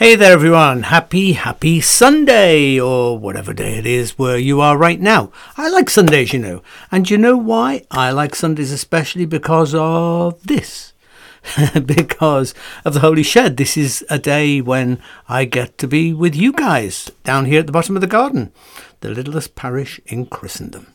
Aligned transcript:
Hey 0.00 0.16
there, 0.16 0.32
everyone. 0.32 0.84
Happy, 0.84 1.34
happy 1.34 1.82
Sunday, 1.82 2.80
or 2.80 3.18
whatever 3.18 3.52
day 3.52 3.76
it 3.76 3.84
is 3.84 4.18
where 4.18 4.38
you 4.38 4.58
are 4.62 4.78
right 4.78 4.98
now. 4.98 5.30
I 5.58 5.68
like 5.68 5.90
Sundays, 5.90 6.32
you 6.32 6.38
know. 6.38 6.62
And 6.90 7.10
you 7.10 7.18
know 7.18 7.36
why? 7.36 7.84
I 7.90 8.10
like 8.10 8.34
Sundays 8.34 8.72
especially 8.72 9.26
because 9.26 9.74
of 9.74 10.42
this. 10.42 10.94
because 11.84 12.54
of 12.82 12.94
the 12.94 13.00
Holy 13.00 13.22
Shed. 13.22 13.58
This 13.58 13.76
is 13.76 14.02
a 14.08 14.18
day 14.18 14.62
when 14.62 15.02
I 15.28 15.44
get 15.44 15.76
to 15.76 15.86
be 15.86 16.14
with 16.14 16.34
you 16.34 16.54
guys 16.54 17.10
down 17.22 17.44
here 17.44 17.60
at 17.60 17.66
the 17.66 17.72
bottom 17.72 17.94
of 17.94 18.00
the 18.00 18.06
garden, 18.06 18.54
the 19.00 19.10
littlest 19.10 19.54
parish 19.54 20.00
in 20.06 20.24
Christendom. 20.24 20.94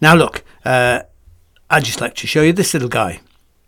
Now, 0.00 0.16
look, 0.16 0.42
uh, 0.64 1.02
I'd 1.70 1.84
just 1.84 2.00
like 2.00 2.16
to 2.16 2.26
show 2.26 2.42
you 2.42 2.52
this 2.52 2.74
little 2.74 2.88
guy. 2.88 3.20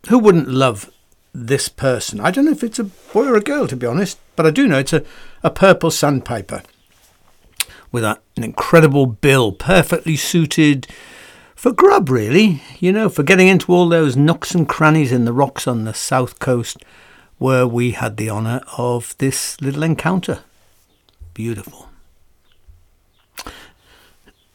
Who 0.09 0.19
wouldn't 0.19 0.49
love 0.49 0.91
this 1.35 1.69
person. 1.69 2.21
I 2.21 2.31
don't 2.31 2.45
know 2.45 2.53
if 2.53 2.63
it's 2.63 2.79
a 2.79 2.85
boy 2.85 3.27
or 3.27 3.37
a 3.37 3.41
girl, 3.41 3.67
to 3.67 3.77
be 3.77 3.87
honest, 3.87 4.19
but 4.37 4.47
I 4.47 4.51
do 4.51 4.69
know 4.69 4.79
it's 4.79 4.93
a, 4.93 5.05
a 5.43 5.51
purple 5.51 5.91
sandpiper 5.91 6.63
with 7.91 8.05
a, 8.05 8.19
an 8.37 8.45
incredible 8.45 9.07
bill, 9.07 9.53
perfectly 9.53 10.17
suited 10.17 10.87
for 11.55 11.73
grub, 11.73 12.11
really, 12.11 12.63
you 12.81 12.93
know, 12.93 13.09
for 13.09 13.23
getting 13.23 13.49
into 13.49 13.73
all 13.73 13.89
those 13.89 14.17
nooks 14.17 14.55
and 14.55 14.69
crannies 14.69 15.13
in 15.13 15.25
the 15.25 15.33
rocks 15.33 15.67
on 15.67 15.85
the 15.85 15.95
south 15.95 16.39
coast 16.39 16.79
where 17.39 17.67
we 17.67 17.93
had 17.93 18.17
the 18.17 18.31
honour 18.31 18.61
of 18.79 19.17
this 19.19 19.61
little 19.61 19.83
encounter. 19.83 20.41
Beautiful. 21.35 21.89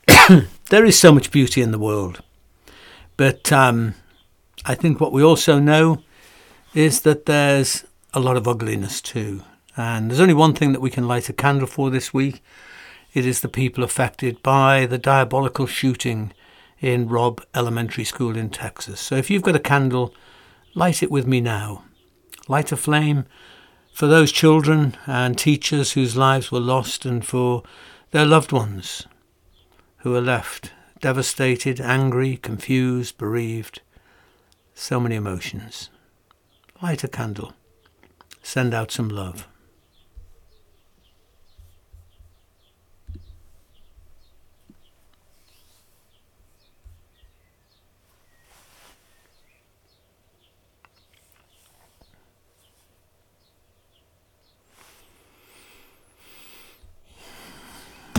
there 0.69 0.85
is 0.85 0.99
so 0.99 1.11
much 1.11 1.31
beauty 1.31 1.61
in 1.61 1.71
the 1.71 1.79
world, 1.79 2.21
but 3.15 3.51
um, 3.51 3.93
I 4.65 4.75
think 4.75 4.99
what 4.99 5.11
we 5.11 5.23
also 5.23 5.59
know 5.59 6.01
is 6.73 7.01
that 7.01 7.25
there's 7.25 7.85
a 8.13 8.19
lot 8.19 8.37
of 8.37 8.47
ugliness 8.47 9.01
too. 9.01 9.43
And 9.75 10.09
there's 10.09 10.19
only 10.19 10.33
one 10.33 10.53
thing 10.53 10.73
that 10.73 10.81
we 10.81 10.89
can 10.89 11.07
light 11.07 11.29
a 11.29 11.33
candle 11.33 11.67
for 11.67 11.89
this 11.89 12.13
week. 12.13 12.43
It 13.13 13.25
is 13.25 13.41
the 13.41 13.47
people 13.47 13.83
affected 13.83 14.41
by 14.41 14.85
the 14.85 14.97
diabolical 14.97 15.67
shooting 15.67 16.33
in 16.79 17.07
Robb 17.07 17.43
Elementary 17.55 18.03
School 18.03 18.35
in 18.35 18.49
Texas. 18.49 18.99
So 18.99 19.15
if 19.15 19.29
you've 19.29 19.43
got 19.43 19.55
a 19.55 19.59
candle, 19.59 20.13
light 20.73 21.01
it 21.01 21.11
with 21.11 21.27
me 21.27 21.41
now. 21.41 21.83
Light 22.47 22.71
a 22.71 22.77
flame 22.77 23.25
for 23.93 24.07
those 24.07 24.31
children 24.31 24.95
and 25.05 25.37
teachers 25.37 25.93
whose 25.93 26.15
lives 26.15 26.51
were 26.51 26.59
lost 26.59 27.05
and 27.05 27.25
for 27.25 27.63
their 28.11 28.25
loved 28.25 28.51
ones 28.51 29.07
who 29.97 30.15
are 30.15 30.21
left 30.21 30.71
devastated, 30.99 31.79
angry, 31.79 32.37
confused, 32.37 33.17
bereaved. 33.19 33.81
So 34.73 34.99
many 34.99 35.15
emotions 35.15 35.89
light 36.81 37.03
a 37.03 37.07
candle, 37.07 37.53
send 38.43 38.73
out 38.73 38.91
some 38.91 39.09
love. 39.09 39.47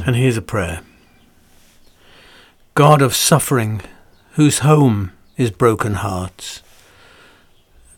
And 0.05 0.17
here's 0.17 0.39
a 0.39 0.43
prayer 0.43 0.81
God 2.75 3.03
of 3.03 3.15
suffering, 3.15 3.83
whose 4.33 4.61
home 4.61 5.13
is 5.37 5.51
broken 5.51 5.95
hearts 5.95 6.63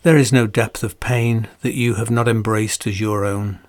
there 0.03 0.17
is 0.17 0.33
no 0.33 0.47
depth 0.47 0.83
of 0.83 0.99
pain 0.99 1.47
that 1.61 1.75
you 1.75 1.95
have 1.95 2.09
not 2.09 2.27
embraced 2.27 2.87
as 2.87 2.99
your 2.99 3.23
own. 3.23 3.59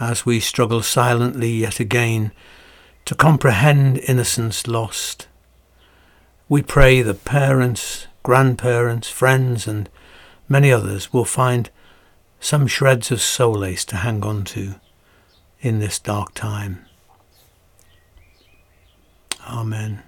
As 0.00 0.26
we 0.26 0.40
struggle 0.40 0.82
silently 0.82 1.50
yet 1.50 1.78
again 1.78 2.32
to 3.04 3.14
comprehend 3.14 3.98
innocence 3.98 4.66
lost, 4.66 5.28
we 6.48 6.62
pray 6.62 7.02
that 7.02 7.24
parents, 7.24 8.08
grandparents, 8.22 9.08
friends, 9.08 9.66
and 9.68 9.88
many 10.48 10.72
others 10.72 11.12
will 11.12 11.24
find 11.24 11.70
some 12.40 12.66
shreds 12.66 13.12
of 13.12 13.20
solace 13.20 13.84
to 13.84 13.96
hang 13.96 14.24
on 14.24 14.44
to 14.44 14.74
in 15.60 15.78
this 15.78 16.00
dark 16.00 16.34
time. 16.34 16.84
Amen. 19.48 20.02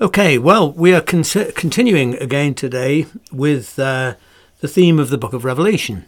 Okay, 0.00 0.38
well, 0.38 0.70
we 0.70 0.94
are 0.94 1.00
con- 1.00 1.24
continuing 1.24 2.14
again 2.18 2.54
today 2.54 3.06
with 3.32 3.76
uh, 3.80 4.14
the 4.60 4.68
theme 4.68 5.00
of 5.00 5.10
the 5.10 5.18
book 5.18 5.32
of 5.32 5.44
Revelation. 5.44 6.04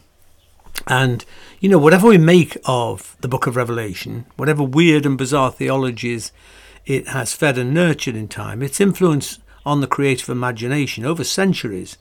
And, 0.86 1.24
you 1.58 1.68
know, 1.68 1.78
whatever 1.78 2.06
we 2.06 2.16
make 2.16 2.56
of 2.66 3.16
the 3.20 3.26
book 3.26 3.48
of 3.48 3.56
Revelation, 3.56 4.26
whatever 4.36 4.62
weird 4.62 5.06
and 5.06 5.18
bizarre 5.18 5.50
theologies 5.50 6.30
it 6.86 7.08
has 7.08 7.32
fed 7.32 7.58
and 7.58 7.74
nurtured 7.74 8.14
in 8.14 8.28
time, 8.28 8.62
its 8.62 8.80
influence 8.80 9.40
on 9.66 9.80
the 9.80 9.88
creative 9.88 10.28
imagination 10.28 11.04
over 11.04 11.24
centuries 11.24 11.98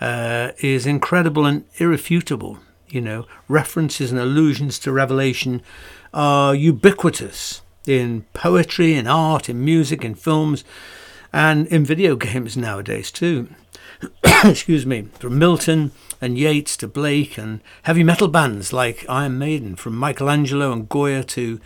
uh, 0.00 0.50
is 0.58 0.84
incredible 0.84 1.46
and 1.46 1.64
irrefutable. 1.76 2.58
You 2.88 3.02
know, 3.02 3.26
references 3.46 4.10
and 4.10 4.20
allusions 4.20 4.80
to 4.80 4.90
Revelation 4.90 5.62
are 6.12 6.56
ubiquitous 6.56 7.62
in 7.86 8.22
poetry, 8.32 8.94
in 8.94 9.06
art, 9.06 9.48
in 9.48 9.64
music, 9.64 10.04
in 10.04 10.16
films 10.16 10.64
and 11.32 11.66
in 11.68 11.84
video 11.84 12.16
games 12.16 12.56
nowadays 12.56 13.10
too. 13.10 13.48
Excuse 14.44 14.86
me, 14.86 15.08
from 15.18 15.38
Milton 15.38 15.92
and 16.20 16.38
Yeats 16.38 16.76
to 16.78 16.88
Blake 16.88 17.38
and 17.38 17.60
heavy 17.82 18.02
metal 18.02 18.28
bands 18.28 18.72
like 18.72 19.04
Iron 19.08 19.38
Maiden, 19.38 19.76
from 19.76 19.96
Michelangelo 19.96 20.72
and 20.72 20.88
Goya 20.88 21.24
to 21.24 21.60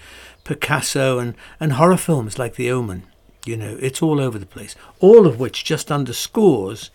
Picasso 0.45 1.19
and, 1.19 1.35
and 1.59 1.75
horror 1.75 1.97
films 1.97 2.39
like 2.39 2.57
The 2.57 2.71
Omen. 2.71 3.05
You 3.47 3.57
know, 3.57 3.79
it's 3.81 4.03
all 4.03 4.21
over 4.21 4.39
the 4.39 4.47
place. 4.47 4.75
All 5.01 5.27
of 5.27 5.39
which 5.39 5.65
just 5.65 5.93
underscores 5.93 6.91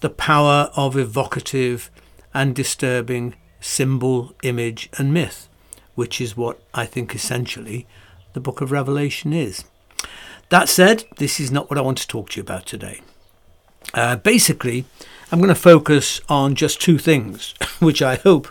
the 0.00 0.10
power 0.10 0.70
of 0.76 0.96
evocative 0.96 1.90
and 2.34 2.54
disturbing 2.54 3.34
symbol, 3.60 4.34
image, 4.42 4.90
and 4.98 5.14
myth, 5.14 5.48
which 5.94 6.20
is 6.20 6.36
what 6.36 6.60
I 6.74 6.84
think 6.84 7.14
essentially 7.14 7.86
the 8.32 8.40
book 8.40 8.60
of 8.60 8.72
Revelation 8.72 9.32
is. 9.32 9.64
That 10.52 10.68
said, 10.68 11.04
this 11.16 11.40
is 11.40 11.50
not 11.50 11.70
what 11.70 11.78
I 11.78 11.80
want 11.80 11.96
to 11.96 12.06
talk 12.06 12.28
to 12.28 12.36
you 12.36 12.42
about 12.42 12.66
today. 12.66 13.00
Uh, 13.94 14.16
basically, 14.16 14.84
I'm 15.30 15.38
going 15.38 15.48
to 15.48 15.54
focus 15.54 16.20
on 16.28 16.56
just 16.56 16.78
two 16.78 16.98
things, 16.98 17.54
which 17.78 18.02
I 18.02 18.16
hope 18.16 18.48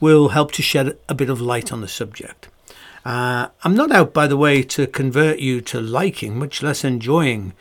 will 0.00 0.30
help 0.30 0.50
to 0.54 0.62
shed 0.62 0.98
a 1.08 1.14
bit 1.14 1.30
of 1.30 1.40
light 1.40 1.70
on 1.72 1.80
the 1.80 1.86
subject. 1.86 2.48
Uh, 3.04 3.50
I'm 3.62 3.76
not 3.76 3.92
out, 3.92 4.12
by 4.12 4.26
the 4.26 4.36
way, 4.36 4.64
to 4.64 4.88
convert 4.88 5.38
you 5.38 5.60
to 5.60 5.80
liking, 5.80 6.36
much 6.36 6.60
less 6.60 6.82
enjoying 6.82 7.52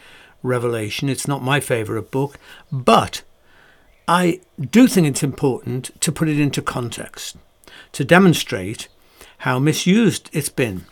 Revelation. 0.42 1.08
It's 1.08 1.28
not 1.28 1.44
my 1.44 1.60
favourite 1.60 2.10
book, 2.10 2.40
but 2.72 3.22
I 4.08 4.40
do 4.60 4.88
think 4.88 5.06
it's 5.06 5.22
important 5.22 5.92
to 6.02 6.12
put 6.12 6.30
it 6.30 6.40
into 6.40 6.64
context, 6.64 7.38
to 7.92 8.04
demonstrate 8.04 8.88
how 9.46 9.60
misused 9.60 10.32
it's 10.34 10.50
been. 10.50 10.86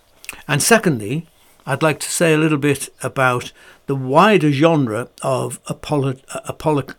And 0.47 0.62
secondly, 0.62 1.25
I'd 1.66 1.84
like 1.84 2.00
to 2.02 2.12
say 2.12 2.34
a 2.34 2.38
little 2.38 2.58
bit 2.59 2.90
about 3.02 3.52
the 3.88 3.96
wider 3.96 4.52
genre 4.52 5.09
of 5.22 5.64
apolo- 5.66 6.24
apolo- 6.46 6.96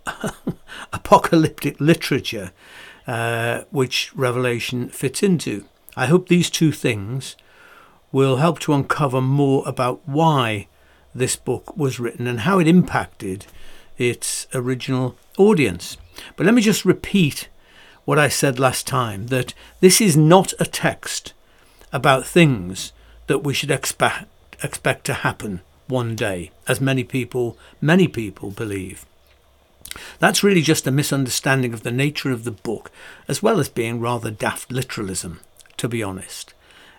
apocalyptic 0.92 1.80
literature 1.80 2.52
uh, 3.06 3.62
which 3.70 4.12
Revelation 4.16 4.88
fits 4.88 5.22
into. 5.22 5.64
I 5.96 6.06
hope 6.06 6.28
these 6.28 6.50
two 6.50 6.72
things 6.72 7.36
will 8.10 8.36
help 8.36 8.58
to 8.60 8.72
uncover 8.72 9.20
more 9.20 9.62
about 9.66 10.00
why 10.06 10.68
this 11.14 11.36
book 11.36 11.76
was 11.76 12.00
written 12.00 12.26
and 12.26 12.40
how 12.40 12.58
it 12.58 12.68
impacted 12.68 13.46
its 13.96 14.46
original 14.52 15.16
audience. 15.38 15.96
But 16.34 16.46
let 16.46 16.54
me 16.54 16.62
just 16.62 16.84
repeat 16.84 17.48
what 18.04 18.18
I 18.18 18.28
said 18.28 18.58
last 18.58 18.86
time 18.86 19.28
that 19.28 19.54
this 19.80 20.00
is 20.00 20.16
not 20.16 20.52
a 20.58 20.64
text 20.64 21.32
about 21.92 22.26
things 22.26 22.92
that 23.26 23.38
we 23.44 23.54
should 23.54 23.70
expect 23.70 24.26
expect 24.62 25.04
to 25.06 25.14
happen 25.14 25.60
one 25.88 26.16
day, 26.16 26.50
as 26.66 26.80
many 26.80 27.04
people, 27.04 27.56
many 27.80 28.08
people 28.08 28.50
believe. 28.50 29.06
That's 30.18 30.42
really 30.42 30.62
just 30.62 30.86
a 30.86 30.90
misunderstanding 30.90 31.72
of 31.72 31.82
the 31.82 31.90
nature 31.90 32.30
of 32.30 32.44
the 32.44 32.50
book, 32.50 32.90
as 33.28 33.42
well 33.42 33.60
as 33.60 33.68
being 33.68 34.00
rather 34.00 34.30
daft 34.30 34.70
literalism, 34.70 35.40
to 35.76 35.88
be 35.88 36.02
honest. 36.02 36.54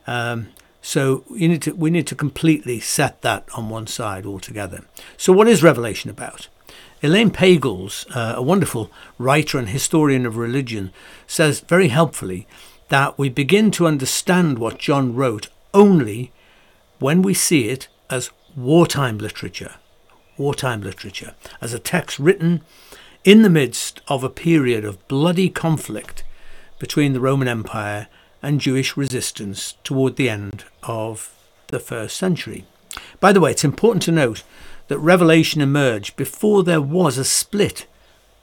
Um, 0.06 0.50
so 0.82 1.24
need 1.30 1.62
to, 1.64 1.76
we 1.76 1.90
need 1.90 2.08
to 2.08 2.16
completely 2.16 2.80
set 2.80 3.22
that 3.22 3.48
on 3.56 3.70
one 3.70 3.88
side 3.88 4.26
altogether. 4.26 4.86
So, 5.18 5.34
what 5.34 5.48
is 5.48 5.62
Revelation 5.62 6.10
about? 6.10 6.48
Elaine 7.04 7.30
Pagels, 7.30 8.06
uh, 8.16 8.34
a 8.38 8.42
wonderful 8.42 8.90
writer 9.20 9.60
and 9.60 9.70
historian 9.70 10.26
of 10.26 10.38
religion, 10.38 10.92
says 11.28 11.60
very 11.60 11.90
helpfully 11.90 12.48
that 12.90 13.18
we 13.20 13.30
begin 13.30 13.70
to 13.72 13.86
understand 13.86 14.58
what 14.58 14.80
John 14.80 15.14
wrote 15.14 15.50
only 15.74 16.32
when 17.00 17.22
we 17.22 17.34
see 17.34 17.70
it 17.70 17.88
as 18.10 18.32
wartime 18.56 19.18
literature, 19.18 19.76
wartime 20.38 20.82
literature, 20.82 21.36
as 21.62 21.74
a 21.74 21.80
text 21.80 22.20
written 22.20 22.62
in 23.24 23.42
the 23.42 23.50
midst 23.50 24.02
of 24.08 24.24
a 24.24 24.30
period 24.30 24.86
of 24.86 25.06
bloody 25.08 25.50
conflict 25.50 26.24
between 26.80 27.14
the 27.14 27.20
Roman 27.20 27.48
Empire 27.48 28.08
and 28.42 28.62
Jewish 28.62 28.96
resistance 28.96 29.76
toward 29.84 30.16
the 30.16 30.30
end 30.30 30.64
of 30.84 31.34
the 31.68 31.80
first 31.80 32.16
century. 32.16 32.66
By 33.20 33.34
the 33.34 33.42
way, 33.42 33.52
it's 33.52 33.64
important 33.64 34.04
to 34.04 34.12
note 34.12 34.44
that 34.88 35.00
Revelation 35.00 35.62
emerged 35.62 36.16
before 36.16 36.64
there 36.64 36.82
was 36.82 37.18
a 37.18 37.26
split 37.26 37.88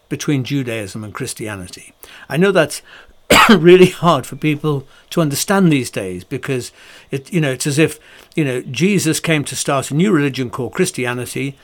between 0.09 0.45
Judaism 0.45 1.03
and 1.03 1.15
Christianity. 1.15 1.95
I 2.29 2.37
know 2.37 2.53
that's 2.53 2.83
really 3.49 3.91
hard 3.91 4.27
for 4.27 4.37
people 4.37 4.87
to 5.11 5.21
understand 5.21 5.71
these 5.71 5.91
days 5.91 6.25
because 6.25 6.73
it 7.11 7.33
you 7.33 7.41
know 7.41 7.53
it's 7.53 7.67
as 7.67 7.79
if 7.79 7.99
you 8.35 8.45
know 8.45 8.63
Jesus 8.63 9.21
came 9.21 9.45
to 9.45 9.57
start 9.57 9.91
a 9.91 9.95
new 9.95 10.13
religion 10.13 10.51
called 10.51 10.75
Christianity. 10.75 11.57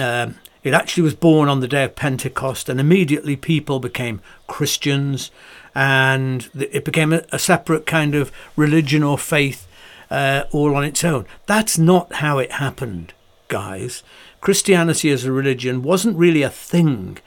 Um, 0.00 0.36
it 0.62 0.74
actually 0.74 1.04
was 1.04 1.14
born 1.14 1.48
on 1.48 1.60
the 1.60 1.68
day 1.68 1.84
of 1.84 1.96
Pentecost, 1.96 2.68
and 2.68 2.78
immediately 2.78 3.34
people 3.34 3.80
became 3.80 4.20
Christians, 4.46 5.30
and 5.74 6.50
it 6.54 6.84
became 6.84 7.12
a, 7.14 7.24
a 7.32 7.38
separate 7.38 7.86
kind 7.86 8.14
of 8.14 8.30
religion 8.56 9.02
or 9.02 9.16
faith 9.16 9.66
uh, 10.10 10.44
all 10.52 10.74
on 10.74 10.84
its 10.84 11.02
own. 11.02 11.24
That's 11.46 11.78
not 11.78 12.14
how 12.14 12.38
it 12.38 12.52
happened, 12.52 13.14
guys. 13.48 14.02
Christianity 14.40 15.10
as 15.10 15.24
a 15.24 15.32
religion 15.32 15.82
wasn't 15.82 16.18
really 16.18 16.42
a 16.42 16.50
thing 16.50 17.18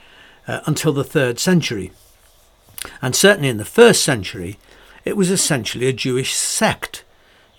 uh, 0.47 0.61
until 0.65 0.93
the 0.93 1.03
third 1.03 1.39
century. 1.39 1.91
And 3.01 3.15
certainly 3.15 3.49
in 3.49 3.57
the 3.57 3.65
first 3.65 4.03
century, 4.03 4.57
it 5.05 5.17
was 5.17 5.29
essentially 5.29 5.87
a 5.87 5.93
Jewish 5.93 6.33
sect, 6.33 7.03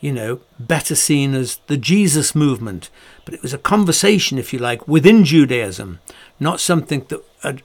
you 0.00 0.12
know, 0.12 0.40
better 0.58 0.94
seen 0.94 1.34
as 1.34 1.60
the 1.66 1.76
Jesus 1.76 2.34
movement. 2.34 2.90
But 3.24 3.34
it 3.34 3.42
was 3.42 3.54
a 3.54 3.58
conversation, 3.58 4.38
if 4.38 4.52
you 4.52 4.58
like, 4.58 4.86
within 4.88 5.24
Judaism, 5.24 6.00
not 6.38 6.60
something 6.60 7.06
that 7.08 7.24
had, 7.42 7.62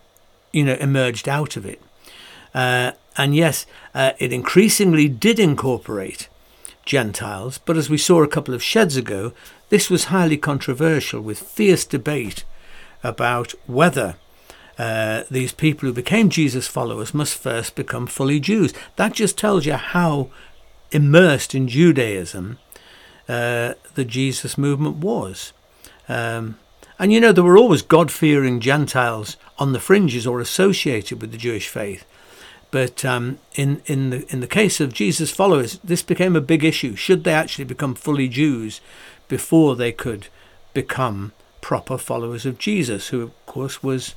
you 0.51 0.63
know, 0.63 0.75
emerged 0.75 1.27
out 1.27 1.57
of 1.57 1.65
it. 1.65 1.81
Uh, 2.53 2.91
and 3.17 3.35
yes, 3.35 3.65
uh, 3.93 4.13
it 4.19 4.31
increasingly 4.31 5.07
did 5.07 5.39
incorporate 5.39 6.29
Gentiles, 6.85 7.59
but 7.65 7.77
as 7.77 7.89
we 7.89 7.97
saw 7.97 8.23
a 8.23 8.27
couple 8.27 8.53
of 8.53 8.63
sheds 8.63 8.97
ago, 8.97 9.33
this 9.69 9.89
was 9.89 10.05
highly 10.05 10.37
controversial 10.37 11.21
with 11.21 11.39
fierce 11.39 11.85
debate 11.85 12.43
about 13.03 13.53
whether 13.67 14.15
uh, 14.79 15.23
these 15.29 15.51
people 15.51 15.87
who 15.87 15.93
became 15.93 16.29
Jesus 16.29 16.65
followers 16.65 17.13
must 17.13 17.37
first 17.37 17.75
become 17.75 18.07
fully 18.07 18.39
Jews. 18.39 18.73
That 18.95 19.13
just 19.13 19.37
tells 19.37 19.65
you 19.65 19.73
how 19.73 20.29
immersed 20.91 21.53
in 21.53 21.67
Judaism 21.67 22.57
uh, 23.27 23.73
the 23.95 24.05
Jesus 24.05 24.57
movement 24.57 24.95
was. 24.95 25.51
Um, 26.07 26.57
and 26.97 27.11
you 27.11 27.19
know, 27.19 27.33
there 27.33 27.43
were 27.43 27.57
always 27.57 27.81
God 27.81 28.09
fearing 28.09 28.61
Gentiles 28.61 29.35
on 29.57 29.73
the 29.73 29.81
fringes 29.81 30.25
or 30.25 30.39
associated 30.39 31.19
with 31.19 31.31
the 31.31 31.37
Jewish 31.37 31.67
faith. 31.67 32.05
But 32.71 33.03
um, 33.03 33.39
in, 33.55 33.81
in, 33.85 34.11
the, 34.11 34.25
in 34.31 34.39
the 34.39 34.47
case 34.47 34.79
of 34.79 34.93
Jesus' 34.93 35.31
followers, 35.31 35.77
this 35.83 36.03
became 36.03 36.37
a 36.37 36.41
big 36.41 36.63
issue. 36.63 36.95
Should 36.95 37.25
they 37.25 37.33
actually 37.33 37.65
become 37.65 37.95
fully 37.95 38.29
Jews 38.29 38.79
before 39.27 39.75
they 39.75 39.91
could 39.91 40.27
become 40.73 41.33
proper 41.59 41.97
followers 41.97 42.45
of 42.45 42.57
Jesus, 42.57 43.09
who, 43.09 43.21
of 43.23 43.45
course, 43.45 43.83
was 43.83 44.15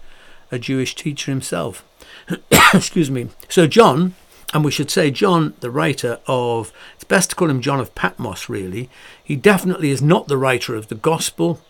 a 0.52 0.58
Jewish 0.58 0.94
teacher 0.94 1.32
himself. 1.32 1.84
Excuse 2.74 3.10
me. 3.10 3.30
So, 3.48 3.66
John, 3.66 4.14
and 4.52 4.64
we 4.64 4.70
should 4.70 4.90
say 4.90 5.10
John, 5.10 5.54
the 5.60 5.70
writer 5.70 6.20
of, 6.26 6.72
it's 6.94 7.04
best 7.04 7.30
to 7.30 7.36
call 7.36 7.50
him 7.50 7.62
John 7.62 7.80
of 7.80 7.94
Patmos, 7.94 8.48
really. 8.48 8.90
He 9.24 9.34
definitely 9.34 9.90
is 9.90 10.02
not 10.02 10.28
the 10.28 10.36
writer 10.36 10.76
of 10.76 10.88
the 10.88 10.94
Gospel 10.94 11.60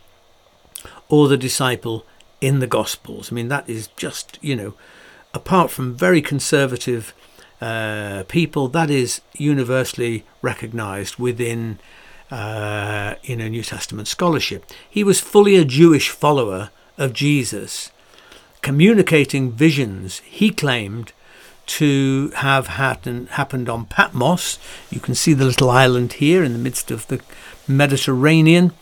or 1.08 1.28
the 1.28 1.36
disciple 1.36 2.04
in 2.40 2.58
the 2.58 2.66
Gospels. 2.66 3.30
I 3.30 3.36
mean, 3.36 3.48
that 3.48 3.70
is 3.70 3.86
just, 3.96 4.38
you 4.42 4.56
know, 4.56 4.74
apart 5.32 5.70
from 5.70 5.94
very 5.94 6.20
conservative 6.20 7.14
uh, 7.60 8.24
people, 8.26 8.66
that 8.68 8.90
is 8.90 9.20
universally 9.34 10.24
recognized 10.42 11.16
within. 11.16 11.78
Uh, 12.30 13.16
you 13.22 13.36
know, 13.36 13.46
New 13.46 13.62
Testament 13.62 14.08
scholarship. 14.08 14.64
He 14.88 15.04
was 15.04 15.20
fully 15.20 15.56
a 15.56 15.66
Jewish 15.66 16.08
follower 16.08 16.70
of 16.96 17.12
Jesus 17.12 17.92
communicating 18.62 19.52
visions 19.52 20.20
he 20.20 20.50
claimed 20.50 21.12
to 21.66 22.32
have 22.36 22.66
happened, 22.66 23.68
on 23.68 23.86
Patmos. 23.86 24.58
You 24.90 25.00
can 25.00 25.14
see 25.14 25.32
the 25.32 25.44
little 25.44 25.70
island 25.70 26.14
here 26.14 26.42
in 26.42 26.52
the 26.52 26.58
midst 26.58 26.90
of 26.90 27.06
the 27.08 27.20
Mediterranean. 27.68 28.72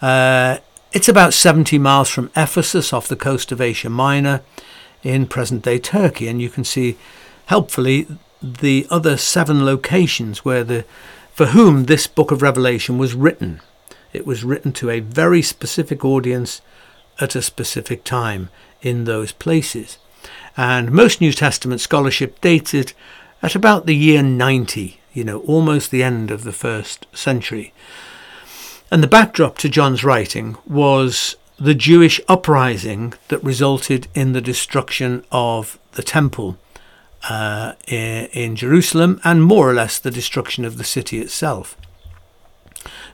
Uh, 0.00 0.58
it's 0.92 1.08
about 1.08 1.34
70 1.34 1.78
miles 1.78 2.10
from 2.10 2.30
Ephesus 2.36 2.92
off 2.92 3.08
the 3.08 3.16
coast 3.16 3.50
of 3.50 3.60
Asia 3.60 3.88
Minor 3.88 4.42
in 5.02 5.26
present 5.26 5.62
day 5.62 5.78
Turkey, 5.78 6.28
and 6.28 6.40
you 6.40 6.48
can 6.48 6.64
see 6.64 6.96
helpfully 7.46 8.06
the 8.42 8.86
other 8.90 9.16
seven 9.16 9.64
locations 9.64 10.44
where 10.44 10.64
the 10.64 10.84
for 11.32 11.46
whom 11.46 11.84
this 11.84 12.06
book 12.06 12.30
of 12.30 12.42
Revelation 12.42 12.98
was 12.98 13.14
written. 13.14 13.60
It 14.12 14.26
was 14.26 14.44
written 14.44 14.72
to 14.74 14.90
a 14.90 15.00
very 15.00 15.40
specific 15.40 16.04
audience 16.04 16.60
at 17.20 17.34
a 17.34 17.42
specific 17.42 18.04
time 18.04 18.48
in 18.80 19.04
those 19.04 19.32
places. 19.32 19.98
And 20.56 20.92
most 20.92 21.20
New 21.20 21.32
Testament 21.32 21.80
scholarship 21.80 22.40
dates 22.40 22.74
it 22.74 22.94
at 23.42 23.54
about 23.54 23.86
the 23.86 23.96
year 23.96 24.22
90, 24.22 25.00
you 25.12 25.24
know, 25.24 25.40
almost 25.40 25.90
the 25.90 26.02
end 26.02 26.30
of 26.30 26.44
the 26.44 26.52
first 26.52 27.06
century. 27.16 27.72
And 28.90 29.02
the 29.02 29.08
backdrop 29.08 29.58
to 29.58 29.68
John's 29.68 30.04
writing 30.04 30.56
was 30.66 31.36
the 31.58 31.74
Jewish 31.74 32.20
uprising 32.28 33.14
that 33.28 33.42
resulted 33.42 34.08
in 34.14 34.32
the 34.32 34.40
destruction 34.40 35.24
of 35.32 35.78
the 35.92 36.02
temple 36.02 36.58
uh, 37.28 37.74
in 37.86 38.56
Jerusalem 38.56 39.20
and 39.24 39.42
more 39.42 39.70
or 39.70 39.74
less 39.74 39.98
the 39.98 40.10
destruction 40.10 40.64
of 40.64 40.76
the 40.76 40.84
city 40.84 41.20
itself. 41.20 41.76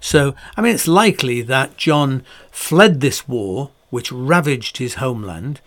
So, 0.01 0.35
I 0.57 0.63
mean, 0.63 0.75
it's 0.75 0.89
likely 0.89 1.43
that 1.43 1.77
John 1.77 2.25
fled 2.51 3.01
this 3.01 3.29
war 3.29 3.71
which 3.91 4.13
ravaged 4.13 4.79
his 4.79 4.95
homeland. 4.95 5.61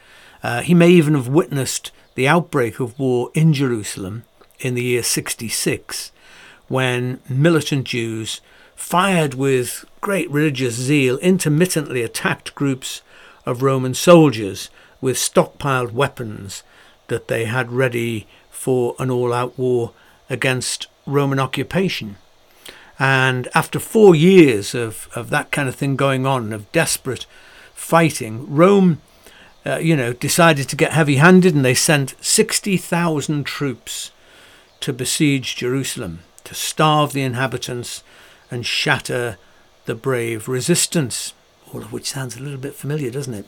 Uh, 0.44 0.62
he 0.62 0.73
may 0.73 0.89
even 0.89 1.13
have 1.13 1.27
witnessed 1.27 1.91
the 2.15 2.27
outbreak 2.27 2.79
of 2.79 2.97
war 3.00 3.31
in 3.33 3.53
Jerusalem 3.53 4.23
in 4.59 4.75
the 4.75 4.83
year 4.83 5.03
66 5.03 6.12
when 6.68 7.19
militant 7.27 7.86
Jews 7.86 8.41
fired 8.75 9.34
with 9.34 9.86
great 10.00 10.29
religious 10.31 10.75
zeal 10.75 11.17
intermittently 11.17 12.01
attacked 12.01 12.55
groups 12.55 13.01
of 13.45 13.62
Roman 13.62 13.93
soldiers 13.93 14.69
with 15.01 15.17
stockpiled 15.17 15.91
weapons 15.91 16.63
that 17.07 17.27
they 17.27 17.45
had 17.45 17.72
ready 17.72 18.27
for 18.50 18.95
an 19.00 19.12
all 19.12 19.34
out 19.34 19.57
war 19.57 19.91
against 20.29 20.88
Roman 21.05 21.39
occupation. 21.39 22.15
And 22.98 23.48
after 23.53 23.79
four 23.79 24.15
years 24.15 24.74
of, 24.75 25.10
of 25.15 25.29
that 25.31 25.51
kind 25.51 25.67
of 25.67 25.75
thing 25.75 25.95
going 25.95 26.25
on, 26.25 26.53
of 26.53 26.72
desperate 26.72 27.25
fighting, 27.81 28.45
Rome, 28.53 29.01
uh, 29.65 29.77
you 29.77 29.97
know, 29.97 30.13
decided 30.13 30.69
to 30.69 30.75
get 30.75 30.93
heavy 30.93 31.15
handed 31.15 31.55
and 31.55 31.65
they 31.65 31.73
sent 31.73 32.15
60,000 32.21 33.43
troops 33.43 34.11
to 34.79 34.93
besiege 34.93 35.55
Jerusalem, 35.55 36.19
to 36.43 36.53
starve 36.53 37.11
the 37.11 37.23
inhabitants 37.23 38.03
and 38.50 38.65
shatter 38.65 39.38
the 39.85 39.95
brave 39.95 40.47
resistance. 40.47 41.33
All 41.73 41.81
of 41.81 41.91
which 41.91 42.09
sounds 42.09 42.38
a 42.38 42.41
little 42.41 42.59
bit 42.59 42.75
familiar, 42.75 43.09
doesn't 43.09 43.33
it? 43.33 43.45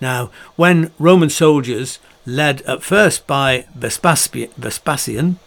Now, 0.00 0.30
when 0.56 0.92
Roman 0.98 1.30
soldiers, 1.30 1.98
led 2.24 2.62
at 2.62 2.82
first 2.82 3.26
by 3.26 3.66
Vespasian, 3.74 5.38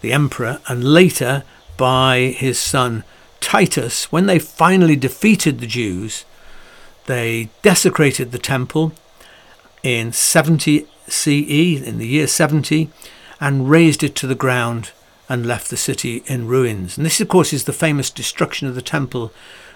the 0.00 0.12
emperor, 0.12 0.60
and 0.66 0.84
later 0.84 1.44
by 1.76 2.34
his 2.36 2.58
son 2.58 3.04
Titus, 3.40 4.10
when 4.10 4.26
they 4.26 4.38
finally 4.38 4.96
defeated 4.96 5.60
the 5.60 5.66
Jews, 5.66 6.24
they 7.08 7.48
desecrated 7.62 8.30
the 8.30 8.38
temple 8.38 8.92
in 9.82 10.12
70 10.12 10.86
CE, 11.08 11.80
in 11.82 11.98
the 11.98 12.06
year 12.06 12.26
70, 12.26 12.90
and 13.40 13.70
razed 13.70 14.04
it 14.04 14.14
to 14.16 14.26
the 14.26 14.34
ground 14.34 14.92
and 15.26 15.46
left 15.46 15.70
the 15.70 15.76
city 15.76 16.22
in 16.26 16.46
ruins. 16.46 16.98
And 16.98 17.06
this, 17.06 17.20
of 17.20 17.28
course, 17.28 17.54
is 17.54 17.64
the 17.64 17.72
famous 17.72 18.10
destruction 18.10 18.68
of 18.68 18.74
the 18.74 18.82
temple 18.82 19.32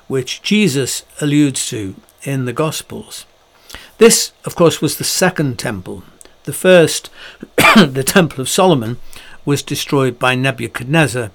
which 0.09 0.43
Jesus 0.43 1.05
alludes 1.23 1.67
to 1.71 1.95
in 2.23 2.45
the 2.45 2.53
Gospels. 2.53 3.25
This, 3.97 4.33
of 4.45 4.55
course, 4.55 4.83
was 4.83 4.99
the 4.99 5.05
second 5.05 5.59
temple. 5.59 6.03
The 6.45 6.53
first, 6.53 7.09
the 7.57 8.05
Temple 8.05 8.43
of 8.43 8.49
Solomon, 8.49 8.99
was 9.47 9.63
destroyed 9.63 10.19
by 10.19 10.35
Nebuchadnezzar 10.35 11.31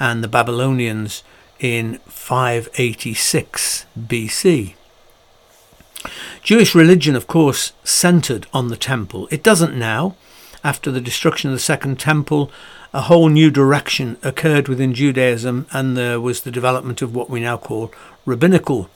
and 0.00 0.24
the 0.24 0.28
Babylonians 0.28 1.22
in 1.60 1.98
586 2.06 3.84
BC. 3.98 4.74
Jewish 6.42 6.74
religion, 6.74 7.16
of 7.16 7.26
course, 7.26 7.72
centered 7.84 8.46
on 8.52 8.68
the 8.68 8.76
temple. 8.76 9.28
It 9.30 9.42
doesn't 9.42 9.76
now. 9.76 10.16
After 10.62 10.90
the 10.90 11.00
destruction 11.00 11.50
of 11.50 11.56
the 11.56 11.60
Second 11.60 12.00
Temple, 12.00 12.50
a 12.92 13.02
whole 13.02 13.28
new 13.28 13.50
direction 13.50 14.16
occurred 14.22 14.68
within 14.68 14.94
Judaism, 14.94 15.66
and 15.72 15.96
there 15.96 16.20
was 16.20 16.40
the 16.40 16.50
development 16.50 17.02
of 17.02 17.14
what 17.14 17.28
we 17.28 17.40
now 17.40 17.56
call 17.56 17.92
rabbinical 18.24 18.88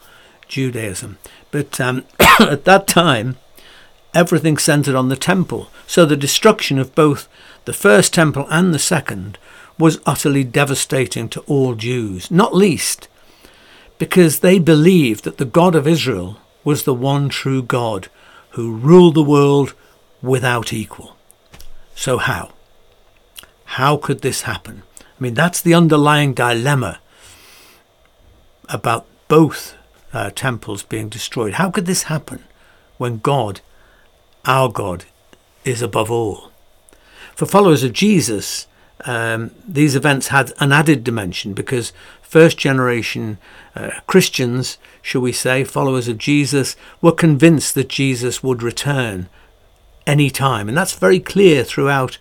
Judaism. 0.46 1.18
But 1.50 1.80
um, 1.80 2.04
at 2.40 2.64
that 2.64 2.86
time, 2.86 3.36
everything 4.14 4.56
centered 4.56 4.94
on 4.94 5.08
the 5.08 5.16
temple. 5.16 5.70
So 5.86 6.06
the 6.06 6.16
destruction 6.16 6.78
of 6.78 6.94
both 6.94 7.28
the 7.66 7.72
first 7.72 8.14
temple 8.14 8.46
and 8.50 8.72
the 8.72 8.78
second 8.78 9.36
was 9.78 10.00
utterly 10.06 10.44
devastating 10.44 11.28
to 11.28 11.40
all 11.42 11.74
Jews, 11.74 12.30
not 12.30 12.54
least 12.54 13.08
because 13.98 14.40
they 14.40 14.58
believed 14.58 15.24
that 15.24 15.38
the 15.38 15.44
God 15.44 15.74
of 15.74 15.86
Israel 15.86 16.38
was 16.68 16.82
the 16.82 16.92
one 16.92 17.30
true 17.30 17.62
God 17.62 18.08
who 18.50 18.76
ruled 18.76 19.14
the 19.14 19.22
world 19.22 19.72
without 20.20 20.70
equal. 20.70 21.16
So, 21.94 22.18
how? 22.18 22.50
How 23.78 23.96
could 23.96 24.20
this 24.20 24.42
happen? 24.42 24.82
I 25.00 25.04
mean, 25.18 25.32
that's 25.32 25.62
the 25.62 25.72
underlying 25.72 26.34
dilemma 26.34 27.00
about 28.68 29.06
both 29.28 29.76
uh, 30.12 30.28
temples 30.34 30.82
being 30.82 31.08
destroyed. 31.08 31.54
How 31.54 31.70
could 31.70 31.86
this 31.86 32.02
happen 32.02 32.44
when 32.98 33.16
God, 33.16 33.62
our 34.44 34.68
God, 34.68 35.06
is 35.64 35.80
above 35.80 36.10
all? 36.10 36.52
For 37.34 37.46
followers 37.46 37.82
of 37.82 37.94
Jesus, 37.94 38.66
um, 39.04 39.52
these 39.66 39.94
events 39.94 40.28
had 40.28 40.52
an 40.58 40.72
added 40.72 41.04
dimension 41.04 41.54
because 41.54 41.92
first 42.22 42.58
generation 42.58 43.38
uh, 43.74 43.90
Christians, 44.06 44.78
shall 45.02 45.20
we 45.20 45.32
say, 45.32 45.64
followers 45.64 46.08
of 46.08 46.18
Jesus, 46.18 46.76
were 47.00 47.12
convinced 47.12 47.74
that 47.74 47.88
Jesus 47.88 48.42
would 48.42 48.62
return 48.62 49.28
any 50.06 50.30
time. 50.30 50.68
And 50.68 50.76
that's 50.76 50.94
very 50.94 51.20
clear 51.20 51.64
throughout 51.64 52.18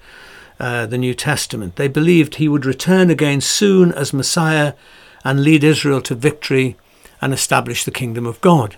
uh, 0.59 0.85
the 0.85 0.97
New 0.97 1.13
Testament. 1.13 1.75
They 1.75 1.87
believed 1.87 2.35
he 2.35 2.47
would 2.47 2.65
return 2.65 3.09
again 3.09 3.41
soon 3.41 3.91
as 3.91 4.13
Messiah 4.13 4.73
and 5.23 5.43
lead 5.43 5.63
Israel 5.63 6.01
to 6.01 6.15
victory 6.15 6.75
and 7.21 7.33
establish 7.33 7.83
the 7.83 7.91
kingdom 7.91 8.25
of 8.25 8.41
God. 8.41 8.77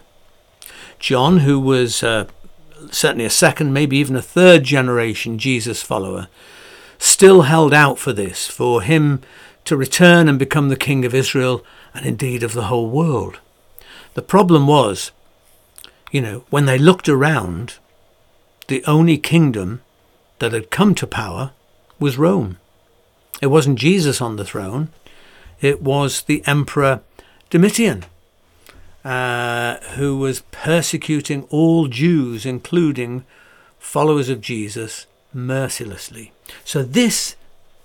John, 1.00 1.39
who 1.39 1.60
was 1.60 2.03
uh, 2.03 2.25
certainly 2.91 3.25
a 3.25 3.29
second, 3.29 3.74
maybe 3.74 3.98
even 3.98 4.15
a 4.15 4.22
third 4.22 4.63
generation 4.63 5.38
Jesus 5.38 5.82
follower, 5.82 6.27
still 7.00 7.44
held 7.44 7.74
out 7.74 7.98
for 7.98 8.13
this, 8.13 8.48
for 8.48 8.82
him 8.82 9.22
to 9.65 9.75
return 9.75 10.27
and 10.27 10.38
become 10.38 10.70
the 10.70 10.75
king 10.75 11.06
of 11.06 11.15
Israel 11.15 11.63
and 11.94 12.06
indeed 12.06 12.44
of 12.44 12.53
the 12.53 12.65
whole 12.65 12.89
world. 12.89 13.39
The 14.13 14.22
problem 14.22 14.68
was, 14.68 15.12
you 16.12 16.22
know, 16.22 16.44
when 16.50 16.65
they 16.65 16.77
looked 16.77 17.10
around, 17.10 17.75
the 18.68 18.84
only 18.86 19.18
kingdom 19.18 19.82
that 20.39 20.53
had 20.53 20.70
come 20.70 20.94
to 20.96 21.08
power 21.08 21.51
was 22.00 22.18
Rome. 22.18 22.58
It 23.41 23.48
wasn't 23.48 23.79
Jesus 23.79 24.22
on 24.22 24.36
the 24.36 24.46
throne, 24.46 24.89
it 25.62 25.82
was 25.82 26.24
the 26.24 26.44
Emperor 26.46 27.01
Domitian, 27.50 28.06
uh, 29.03 29.77
who 29.96 30.18
was 30.18 30.41
persecuting 30.51 31.44
all 31.50 31.88
Jews, 31.88 32.46
including 32.46 33.25
followers 33.77 34.29
of 34.29 34.41
Jesus, 34.41 35.08
mercilessly. 35.33 36.31
So, 36.63 36.83
this, 36.83 37.36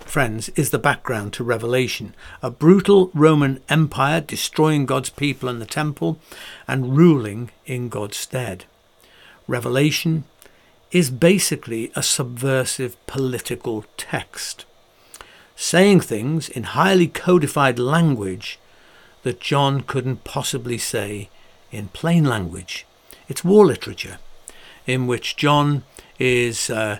friends, 0.00 0.48
is 0.50 0.70
the 0.70 0.78
background 0.78 1.32
to 1.34 1.44
Revelation 1.44 2.14
a 2.42 2.50
brutal 2.50 3.10
Roman 3.14 3.60
Empire 3.68 4.20
destroying 4.20 4.86
God's 4.86 5.10
people 5.10 5.48
and 5.48 5.60
the 5.60 5.66
temple 5.66 6.18
and 6.66 6.96
ruling 6.96 7.50
in 7.66 7.88
God's 7.88 8.16
stead. 8.16 8.64
Revelation 9.46 10.24
is 10.90 11.10
basically 11.10 11.90
a 11.96 12.02
subversive 12.02 12.96
political 13.06 13.84
text, 13.96 14.64
saying 15.56 16.00
things 16.00 16.48
in 16.48 16.62
highly 16.62 17.08
codified 17.08 17.78
language 17.78 18.58
that 19.24 19.40
John 19.40 19.80
couldn't 19.80 20.24
possibly 20.24 20.78
say 20.78 21.28
in 21.72 21.88
plain 21.88 22.24
language. 22.24 22.86
It's 23.28 23.42
war 23.42 23.66
literature 23.66 24.18
in 24.86 25.06
which 25.06 25.36
John 25.36 25.82
is 26.18 26.70
uh, 26.70 26.98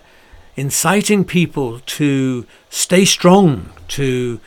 inciting 0.55 1.25
people 1.25 1.79
to 1.85 2.45
stay 2.69 3.05
strong, 3.05 3.71
to 3.89 4.39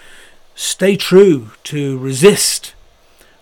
stay 0.54 0.96
true, 0.96 1.50
to 1.64 1.98
resist, 1.98 2.74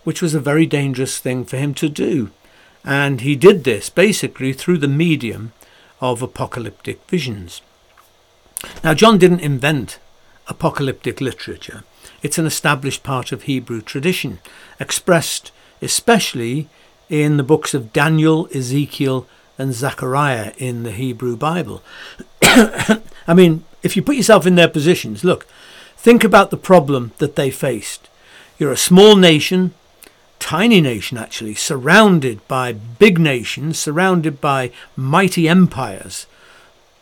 which 0.03 0.21
was 0.21 0.33
a 0.33 0.39
very 0.39 0.65
dangerous 0.65 1.17
thing 1.17 1.45
for 1.45 1.57
him 1.57 1.73
to 1.73 1.89
do. 1.89 2.29
And 2.83 3.21
he 3.21 3.35
did 3.35 3.63
this 3.63 3.89
basically 3.89 4.53
through 4.53 4.77
the 4.77 4.87
medium 4.87 5.53
of 5.99 6.21
apocalyptic 6.21 7.03
visions. 7.09 7.61
Now, 8.83 8.93
John 8.93 9.17
didn't 9.17 9.41
invent 9.41 9.99
apocalyptic 10.47 11.19
literature. 11.21 11.83
It's 12.21 12.37
an 12.37 12.45
established 12.45 13.03
part 13.03 13.31
of 13.31 13.43
Hebrew 13.43 13.81
tradition, 13.81 14.39
expressed 14.79 15.51
especially 15.81 16.69
in 17.09 17.37
the 17.37 17.43
books 17.43 17.73
of 17.73 17.93
Daniel, 17.93 18.47
Ezekiel, 18.53 19.27
and 19.57 19.73
Zechariah 19.73 20.53
in 20.57 20.83
the 20.83 20.91
Hebrew 20.91 21.35
Bible. 21.35 21.81
I 22.41 23.33
mean, 23.33 23.63
if 23.83 23.95
you 23.95 24.01
put 24.01 24.15
yourself 24.15 24.45
in 24.45 24.55
their 24.55 24.67
positions, 24.67 25.23
look, 25.23 25.45
think 25.95 26.23
about 26.23 26.49
the 26.49 26.57
problem 26.57 27.11
that 27.17 27.35
they 27.35 27.51
faced. 27.51 28.09
You're 28.57 28.71
a 28.71 28.77
small 28.77 29.15
nation, 29.15 29.73
tiny 30.39 30.81
nation 30.81 31.17
actually, 31.17 31.55
surrounded 31.55 32.45
by 32.47 32.73
big 32.73 33.19
nations, 33.19 33.77
surrounded 33.77 34.41
by 34.41 34.71
mighty 34.95 35.47
empires, 35.47 36.27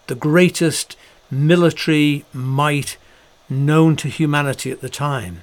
the 0.07 0.15
greatest 0.15 0.95
military 1.31 2.25
might 2.33 2.97
known 3.49 3.95
to 3.97 4.07
humanity 4.07 4.71
at 4.71 4.81
the 4.81 4.89
time. 4.89 5.41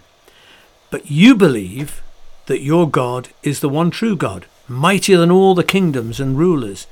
But 0.91 1.11
you 1.11 1.35
believe 1.35 2.03
that 2.47 2.63
your 2.63 2.89
God 2.89 3.29
is 3.43 3.61
the 3.61 3.69
one 3.69 3.91
true 3.91 4.17
God, 4.17 4.47
mightier 4.69 5.19
than 5.19 5.31
all 5.31 5.55
the 5.55 5.65
kingdoms 5.65 6.21
and 6.21 6.39
rulers. 6.39 6.87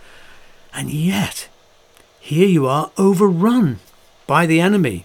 And 0.75 0.91
yet, 0.91 1.49
here 2.21 2.49
you 2.49 2.67
are 2.67 2.91
overrun 2.97 3.81
by 4.27 4.47
the 4.47 4.61
enemy. 4.61 5.05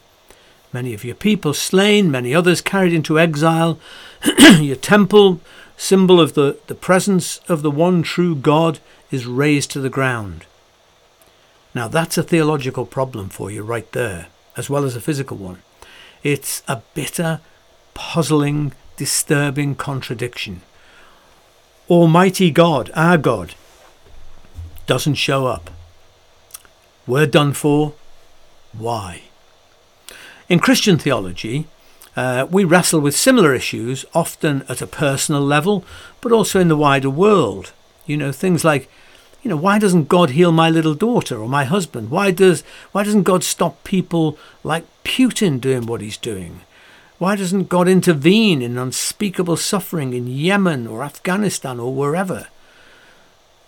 Many 0.72 0.94
of 0.94 1.06
your 1.06 1.16
people 1.16 1.54
slain, 1.54 2.12
many 2.12 2.36
others 2.36 2.62
carried 2.62 2.94
into 2.94 3.20
exile. 3.20 3.80
your 4.60 4.76
temple, 4.76 5.40
symbol 5.78 6.20
of 6.20 6.34
the, 6.34 6.60
the 6.68 6.76
presence 6.76 7.40
of 7.48 7.62
the 7.62 7.72
one 7.72 8.04
true 8.04 8.36
God, 8.36 8.80
is 9.10 9.26
razed 9.26 9.72
to 9.72 9.80
the 9.80 9.90
ground. 9.90 10.46
Now, 11.74 11.88
that's 11.88 12.18
a 12.18 12.24
theological 12.24 12.86
problem 12.86 13.30
for 13.30 13.50
you 13.50 13.64
right 13.64 13.90
there, 13.92 14.28
as 14.56 14.70
well 14.70 14.86
as 14.86 14.96
a 14.96 15.02
physical 15.02 15.38
one. 15.38 15.62
It's 16.24 16.64
a 16.68 16.82
bitter, 16.94 17.40
puzzling, 17.94 18.74
disturbing 18.98 19.76
contradiction. 19.76 20.62
Almighty 21.90 22.50
God, 22.52 22.92
our 22.96 23.18
God, 23.18 23.56
doesn't 24.86 25.16
show 25.16 25.48
up. 25.48 25.70
We're 27.08 27.28
done 27.28 27.54
for. 27.54 27.94
Why? 28.74 29.24
In 30.50 30.60
Christian 30.60 30.98
theology, 30.98 31.68
uh, 32.16 32.48
we 32.50 32.64
wrestle 32.64 33.00
with 33.00 33.16
similar 33.16 33.54
issues, 33.54 34.06
often 34.14 34.64
at 34.70 34.82
a 34.82 34.88
personal 34.88 35.42
level, 35.42 35.84
but 36.22 36.32
also 36.32 36.60
in 36.60 36.68
the 36.68 36.78
wider 36.78 37.10
world. 37.10 37.74
You 38.06 38.18
know, 38.18 38.32
things 38.32 38.64
like, 38.64 38.90
you 39.44 39.50
know, 39.50 39.58
why 39.58 39.80
doesn't 39.80 40.08
God 40.08 40.32
heal 40.32 40.52
my 40.52 40.70
little 40.70 40.96
daughter 40.96 41.38
or 41.38 41.50
my 41.50 41.66
husband? 41.66 42.10
Why 42.10 42.32
does 42.32 42.64
why 42.92 43.04
doesn't 43.04 43.24
God 43.24 43.44
stop 43.44 43.84
people 43.84 44.38
like 44.64 44.86
Putin 45.04 45.60
doing 45.60 45.86
what 45.86 46.02
he's 46.02 46.18
doing? 46.18 46.62
Why 47.18 47.36
doesn't 47.36 47.70
God 47.70 47.88
intervene 47.88 48.62
in 48.62 48.78
unspeakable 48.78 49.58
suffering 49.58 50.14
in 50.14 50.28
Yemen 50.28 50.86
or 50.86 51.04
Afghanistan 51.04 51.80
or 51.80 51.94
wherever? 51.94 52.48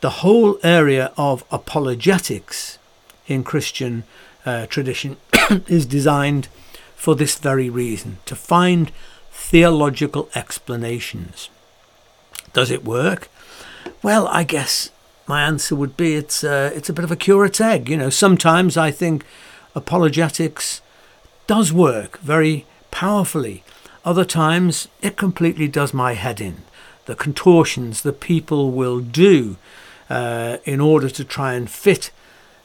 The 0.07 0.23
whole 0.23 0.57
area 0.63 1.11
of 1.17 1.43
apologetics 1.51 2.79
in 3.27 3.43
Christian 3.43 4.05
uh, 4.45 4.65
tradition 4.67 5.17
is 5.67 5.85
designed 5.85 6.47
for 6.95 7.13
this 7.13 7.37
very 7.37 7.69
reason 7.69 8.19
to 8.25 8.33
find 8.33 8.93
theological 9.33 10.29
explanations. 10.33 11.49
Does 12.53 12.71
it 12.71 12.85
work? 12.85 13.27
Well, 14.01 14.29
I 14.29 14.45
guess 14.45 14.91
my 15.27 15.41
answer 15.41 15.75
would 15.75 15.97
be 15.97 16.15
it's 16.15 16.41
uh, 16.41 16.71
it's 16.73 16.87
a 16.87 16.93
bit 16.93 17.03
of 17.03 17.11
a 17.11 17.17
curate's 17.17 17.59
egg. 17.59 17.89
You 17.89 17.97
know, 17.97 18.09
sometimes 18.09 18.77
I 18.77 18.91
think 18.91 19.25
apologetics 19.75 20.81
does 21.47 21.73
work 21.73 22.17
very 22.19 22.65
powerfully. 22.91 23.61
Other 24.05 24.23
times 24.23 24.87
it 25.01 25.17
completely 25.17 25.67
does 25.67 25.93
my 25.93 26.13
head 26.13 26.39
in. 26.39 26.59
The 27.07 27.15
contortions 27.15 28.03
that 28.03 28.21
people 28.21 28.71
will 28.71 29.01
do 29.01 29.57
uh, 30.09 30.57
in 30.65 30.79
order 30.79 31.09
to 31.09 31.23
try 31.23 31.53
and 31.53 31.69
fit 31.69 32.11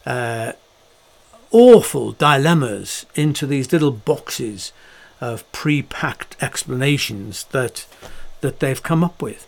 uh, 0.06 0.52
awful 1.50 2.12
dilemmas 2.12 3.06
into 3.14 3.46
these 3.46 3.72
little 3.72 3.90
boxes 3.90 4.72
of 5.20 5.50
pre-packed 5.52 6.36
explanations 6.40 7.44
that 7.52 7.86
that 8.40 8.58
they've 8.58 8.82
come 8.82 9.04
up 9.04 9.22
with. 9.22 9.46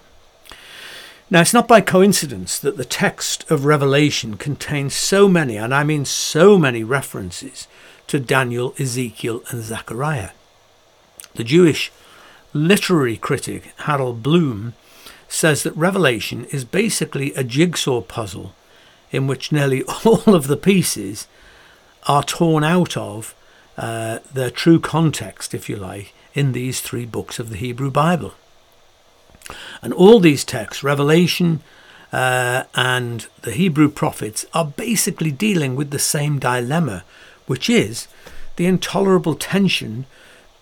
Now, 1.31 1.41
it's 1.41 1.55
not 1.55 1.67
by 1.67 1.81
coincidence 1.81 2.59
that 2.61 2.77
the 2.77 2.85
text 2.85 3.51
of 3.51 3.65
Revelation 3.65 4.37
contains 4.37 4.95
so 4.95 5.29
many, 5.29 5.57
and 5.57 5.75
I 5.75 5.83
mean 5.83 6.05
so 6.05 6.59
many 6.59 6.85
references 6.85 7.67
to 8.07 8.21
Daniel, 8.21 8.75
Ezekiel, 8.79 9.43
and 9.51 9.63
Zechariah. 9.63 10.31
The 11.35 11.43
Jewish 11.43 11.91
literary 12.53 13.17
critic 13.17 13.73
Harold 13.79 14.23
Bloom 14.23 14.75
says 15.35 15.65
that 15.65 15.77
Revelation 15.77 16.45
is 16.47 16.65
basically 16.65 17.35
a 17.35 17.43
jigsaw 17.43 18.01
puzzle 18.01 18.55
in 19.11 19.27
which 19.27 19.51
nearly 19.51 19.83
all 20.05 20.35
of 20.35 20.47
the 20.47 20.57
pieces 20.57 21.27
are 22.07 22.23
torn 22.23 22.63
out 22.63 22.97
of 22.97 23.35
uh, 23.77 24.21
their 24.33 24.51
true 24.51 24.79
context, 24.79 25.53
if 25.53 25.69
you 25.69 25.77
like, 25.77 26.15
in 26.35 26.53
these 26.53 26.81
three 26.81 27.05
books 27.05 27.39
of 27.39 27.51
the 27.51 27.57
Hebrew 27.57 27.91
Bible. 27.91 28.35
And 29.83 29.93
all 29.93 30.21
these 30.21 30.45
texts, 30.45 30.85
Revelation 30.85 31.61
uh, 32.13 32.65
and 32.75 33.27
the 33.43 33.53
Hebrew 33.53 33.89
prophets, 33.89 34.47
are 34.55 34.65
basically 34.65 35.33
dealing 35.33 35.75
with 35.75 35.91
the 35.91 35.99
same 35.99 36.39
dilemma, 36.39 37.05
which 37.47 37.69
is 37.69 38.07
the 38.57 38.67
intolerable 38.67 39.35
tension 39.35 40.07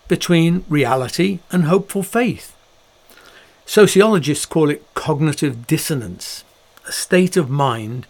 between 0.07 0.65
reality 0.67 1.39
and 1.51 1.65
hopeful 1.65 2.03
faith. 2.03 2.55
Sociologists 3.65 4.45
call 4.45 4.69
it 4.69 4.85
cognitive 4.93 5.65
dissonance, 5.65 6.43
a 6.87 6.91
state 6.91 7.37
of 7.37 7.49
mind 7.49 8.05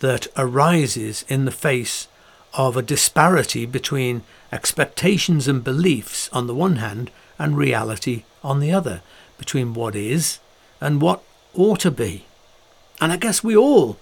that 0.00 0.28
arises 0.36 1.24
in 1.28 1.44
the 1.44 1.50
face 1.50 2.08
of 2.54 2.76
a 2.76 2.82
disparity 2.82 3.66
between 3.66 4.22
expectations 4.52 5.48
and 5.48 5.64
beliefs 5.64 6.28
on 6.32 6.46
the 6.46 6.54
one 6.54 6.76
hand 6.76 7.10
and 7.38 7.56
reality 7.56 8.24
on 8.44 8.60
the 8.60 8.72
other, 8.72 9.02
between 9.38 9.74
what 9.74 9.96
is 9.96 10.38
and 10.80 11.00
what 11.00 11.22
ought 11.54 11.80
to 11.80 11.90
be. 11.90 12.26
And 13.00 13.12
I 13.12 13.16
guess 13.16 13.42
we 13.42 13.56
all, 13.56 13.98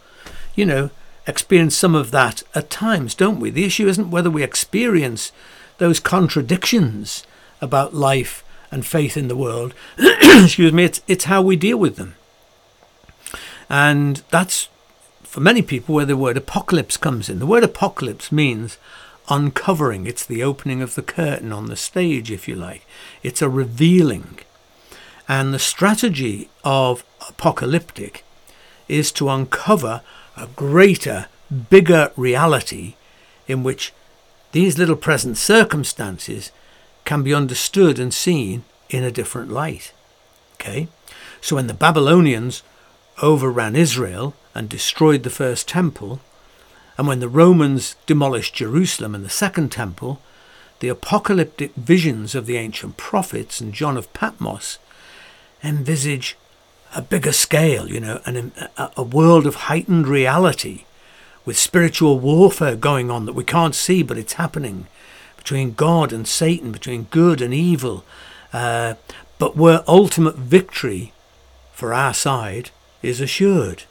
you 0.55 0.67
know, 0.67 0.91
experience 1.27 1.77
some 1.77 1.95
of 1.95 2.11
that 2.11 2.43
at 2.55 2.71
times, 2.71 3.15
don't 3.15 3.41
we? 3.41 3.51
The 3.51 3.65
issue 3.65 3.89
isn't 3.89 4.11
whether 4.11 4.31
we 4.31 4.43
experience 4.43 5.33
those 5.79 6.01
contradictions 6.01 7.25
about 7.61 7.95
life 7.95 8.45
and 8.71 8.87
faith 8.87 9.17
in 9.17 9.29
the 9.29 9.37
world. 9.37 9.75
Excuse 9.99 10.73
me, 10.73 10.85
it's, 10.85 11.03
it's 11.09 11.25
how 11.25 11.43
we 11.43 11.57
deal 11.57 11.77
with 11.77 11.97
them. 11.97 12.15
And 13.69 14.23
that's, 14.31 14.69
for 15.23 15.41
many 15.41 15.63
people, 15.63 15.95
where 15.95 16.05
the 16.05 16.17
word 16.17 16.37
apocalypse 16.37 16.97
comes 16.97 17.29
in. 17.29 17.39
The 17.39 17.47
word 17.47 17.65
apocalypse 17.65 18.33
means 18.33 18.79
uncovering, 19.29 20.07
it's 20.07 20.27
the 20.27 20.43
opening 20.43 20.83
of 20.83 20.97
the 20.97 21.03
curtain 21.03 21.53
on 21.53 21.67
the 21.67 21.77
stage, 21.77 22.31
if 22.31 22.49
you 22.49 22.57
like. 22.57 22.85
It's 23.23 23.41
a 23.41 23.49
revealing. 23.49 24.41
And 25.29 25.55
the 25.55 25.61
strategy 25.61 26.49
of 26.65 27.05
apocalyptic 27.29 28.25
is 28.89 29.13
to 29.13 29.29
uncover 29.29 30.03
a 30.37 30.49
greater, 30.49 31.27
bigger 31.71 32.11
reality 32.17 32.95
in 33.47 33.63
which 33.63 33.93
these 34.53 34.79
little 34.79 34.97
present 34.97 35.37
circumstances 35.37 36.51
can 37.11 37.25
be 37.25 37.35
understood 37.35 37.99
and 37.99 38.15
seen 38.15 38.63
in 38.89 39.03
a 39.03 39.11
different 39.11 39.51
light. 39.51 39.93
Okay? 40.55 40.87
So 41.41 41.57
when 41.57 41.67
the 41.67 41.75
Babylonians 41.75 42.63
overran 43.21 43.75
Israel 43.75 44.35
and 44.55 44.69
destroyed 44.69 45.25
the 45.25 45.37
first 45.43 45.67
temple, 45.67 46.21
and 46.97 47.09
when 47.09 47.19
the 47.19 47.29
Romans 47.29 47.97
demolished 48.07 48.55
Jerusalem 48.55 49.17
and 49.17 49.25
the 49.25 49.39
second 49.45 49.73
temple, 49.73 50.23
the 50.79 50.89
apocalyptic 50.89 51.75
visions 51.75 52.37
of 52.37 52.47
the 52.47 52.57
ancient 52.57 52.97
prophets 52.97 53.61
and 53.61 53.75
John 53.75 53.97
of 53.97 54.13
Patmos 54.13 54.79
envisage 55.65 56.37
a 56.95 57.03
bigger 57.03 57.33
scale, 57.33 57.91
you 57.91 57.99
know, 57.99 58.21
a 58.97 59.03
world 59.03 59.49
of 59.49 59.67
heightened 59.67 60.07
reality 60.07 60.85
with 61.45 61.59
spiritual 61.59 62.21
warfare 62.21 62.77
going 62.77 63.11
on 63.11 63.27
that 63.27 63.35
we 63.35 63.43
can't 63.43 63.75
see, 63.75 64.05
but 64.05 64.17
it's 64.17 64.35
happening 64.35 64.87
between 65.41 65.73
God 65.73 66.13
and 66.13 66.29
Satan, 66.29 66.71
between 66.71 67.05
good 67.05 67.41
and 67.41 67.55
evil, 67.55 68.05
uh, 68.53 68.95
but 69.39 69.57
where 69.57 69.83
ultimate 69.89 70.37
victory 70.37 71.15
for 71.73 71.95
our 71.95 72.13
side 72.13 72.71
is 73.03 73.23
assured. 73.23 73.85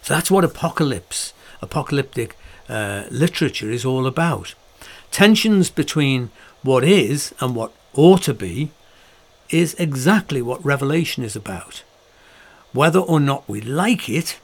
So 0.00 0.14
that's 0.14 0.30
what 0.30 0.42
apocalypse, 0.42 1.34
apocalyptic 1.60 2.36
uh, 2.70 3.04
literature 3.10 3.70
is 3.70 3.84
all 3.84 4.06
about. 4.06 4.54
Tensions 5.10 5.68
between 5.68 6.30
what 6.62 6.84
is 6.84 7.34
and 7.38 7.54
what 7.54 7.72
ought 7.92 8.22
to 8.22 8.34
be 8.34 8.70
is 9.50 9.74
exactly 9.74 10.40
what 10.40 10.64
Revelation 10.64 11.22
is 11.22 11.36
about. 11.36 11.84
Whether 12.72 12.98
or 12.98 13.20
not 13.20 13.46
we 13.46 13.60
like 13.60 14.08
it, 14.08 14.40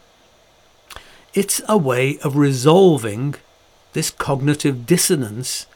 it's 1.32 1.62
a 1.66 1.78
way 1.78 2.18
of 2.18 2.36
resolving 2.36 3.36
this 3.92 4.10
cognitive 4.10 4.86
dissonance 4.86 5.66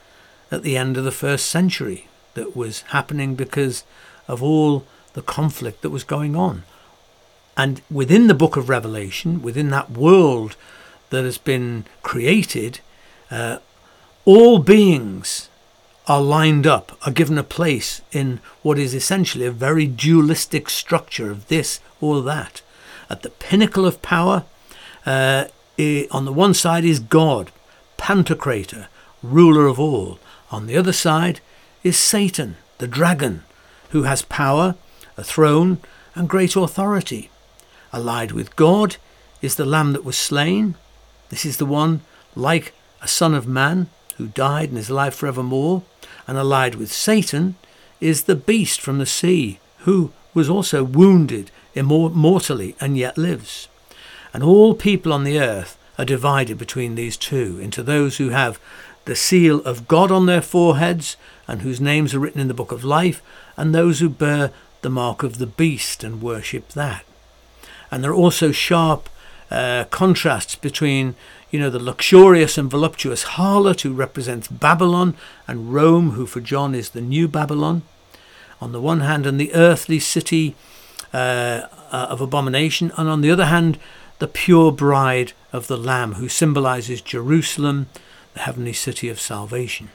at 0.50 0.62
the 0.62 0.76
end 0.76 0.96
of 0.96 1.04
the 1.04 1.12
first 1.12 1.46
century 1.46 2.08
that 2.34 2.56
was 2.56 2.82
happening 2.82 3.34
because 3.34 3.84
of 4.28 4.42
all 4.42 4.84
the 5.14 5.22
conflict 5.22 5.82
that 5.82 5.90
was 5.90 6.04
going 6.04 6.36
on. 6.36 6.64
And 7.56 7.80
within 7.90 8.26
the 8.26 8.34
book 8.34 8.56
of 8.56 8.68
Revelation, 8.68 9.42
within 9.42 9.70
that 9.70 9.90
world 9.90 10.56
that 11.10 11.24
has 11.24 11.38
been 11.38 11.84
created, 12.02 12.80
uh, 13.30 13.58
all 14.24 14.58
beings 14.58 15.48
are 16.06 16.20
lined 16.20 16.66
up, 16.66 16.98
are 17.06 17.12
given 17.12 17.38
a 17.38 17.44
place 17.44 18.02
in 18.12 18.40
what 18.62 18.78
is 18.78 18.94
essentially 18.94 19.46
a 19.46 19.52
very 19.52 19.86
dualistic 19.86 20.68
structure 20.68 21.30
of 21.30 21.48
this 21.48 21.80
or 22.00 22.22
that. 22.22 22.60
At 23.08 23.22
the 23.22 23.30
pinnacle 23.30 23.86
of 23.86 24.02
power, 24.02 24.44
uh, 25.06 25.46
on 26.10 26.24
the 26.24 26.32
one 26.32 26.54
side 26.54 26.84
is 26.84 27.00
God, 27.00 27.52
Pantocrator, 28.04 28.88
ruler 29.22 29.66
of 29.66 29.80
all. 29.80 30.18
On 30.50 30.66
the 30.66 30.76
other 30.76 30.92
side 30.92 31.40
is 31.82 31.96
Satan, 31.96 32.56
the 32.76 32.86
dragon, 32.86 33.44
who 33.92 34.02
has 34.02 34.20
power, 34.20 34.74
a 35.16 35.24
throne, 35.24 35.78
and 36.14 36.28
great 36.28 36.54
authority. 36.54 37.30
Allied 37.94 38.32
with 38.32 38.56
God 38.56 38.96
is 39.40 39.54
the 39.54 39.64
Lamb 39.64 39.94
that 39.94 40.04
was 40.04 40.18
slain. 40.18 40.74
This 41.30 41.46
is 41.46 41.56
the 41.56 41.64
one 41.64 42.02
like 42.36 42.74
a 43.00 43.08
son 43.08 43.32
of 43.32 43.48
man 43.48 43.88
who 44.18 44.26
died 44.26 44.68
and 44.68 44.76
is 44.76 44.90
alive 44.90 45.14
forevermore 45.14 45.82
and 46.26 46.36
allied 46.36 46.74
with 46.74 46.92
Satan 46.92 47.54
is 48.02 48.24
the 48.24 48.36
beast 48.36 48.82
from 48.82 48.98
the 48.98 49.06
sea, 49.06 49.60
who 49.78 50.12
was 50.34 50.50
also 50.50 50.84
wounded 50.84 51.50
immortally 51.74 52.76
and 52.82 52.98
yet 52.98 53.16
lives. 53.16 53.66
And 54.34 54.42
all 54.42 54.74
people 54.74 55.10
on 55.10 55.24
the 55.24 55.40
earth 55.40 55.78
are 55.98 56.04
divided 56.04 56.58
between 56.58 56.94
these 56.94 57.16
two 57.16 57.58
into 57.60 57.82
those 57.82 58.16
who 58.16 58.30
have 58.30 58.60
the 59.04 59.16
seal 59.16 59.60
of 59.64 59.86
God 59.86 60.10
on 60.10 60.26
their 60.26 60.42
foreheads 60.42 61.16
and 61.46 61.62
whose 61.62 61.80
names 61.80 62.14
are 62.14 62.18
written 62.18 62.40
in 62.40 62.48
the 62.48 62.54
book 62.54 62.72
of 62.72 62.84
life, 62.84 63.22
and 63.56 63.74
those 63.74 64.00
who 64.00 64.08
bear 64.08 64.50
the 64.82 64.90
mark 64.90 65.22
of 65.22 65.38
the 65.38 65.46
beast 65.46 66.02
and 66.02 66.22
worship 66.22 66.70
that. 66.70 67.04
And 67.90 68.02
there 68.02 68.10
are 68.10 68.14
also 68.14 68.50
sharp 68.50 69.08
uh, 69.50 69.84
contrasts 69.90 70.56
between 70.56 71.14
you 71.54 71.60
know, 71.60 71.70
the 71.70 71.78
luxurious 71.78 72.58
and 72.58 72.68
voluptuous 72.68 73.22
harlot 73.24 73.82
who 73.82 73.92
represents 73.92 74.48
Babylon, 74.48 75.14
and 75.46 75.72
Rome, 75.72 76.10
who 76.10 76.26
for 76.26 76.40
John 76.40 76.74
is 76.74 76.90
the 76.90 77.00
new 77.00 77.28
Babylon, 77.28 77.82
on 78.60 78.72
the 78.72 78.80
one 78.80 79.00
hand, 79.00 79.24
and 79.24 79.38
the 79.38 79.54
earthly 79.54 80.00
city 80.00 80.56
uh, 81.12 81.68
uh, 81.92 82.08
of 82.10 82.20
abomination, 82.20 82.90
and 82.96 83.08
on 83.08 83.20
the 83.20 83.30
other 83.30 83.46
hand, 83.46 83.78
the 84.18 84.28
pure 84.28 84.72
bride 84.72 85.32
of 85.52 85.66
the 85.66 85.76
Lamb, 85.76 86.14
who 86.14 86.28
symbolizes 86.28 87.00
Jerusalem, 87.00 87.86
the 88.34 88.40
heavenly 88.40 88.72
city 88.72 89.08
of 89.08 89.20
salvation. 89.20 89.90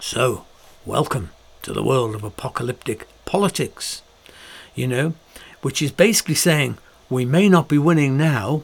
So, 0.00 0.44
welcome 0.84 1.30
to 1.62 1.72
the 1.72 1.82
world 1.82 2.14
of 2.14 2.24
apocalyptic 2.24 3.06
politics, 3.24 4.02
you 4.74 4.86
know, 4.86 5.14
which 5.62 5.82
is 5.82 5.90
basically 5.90 6.34
saying 6.34 6.78
we 7.10 7.24
may 7.24 7.48
not 7.48 7.68
be 7.68 7.78
winning 7.78 8.16
now, 8.16 8.62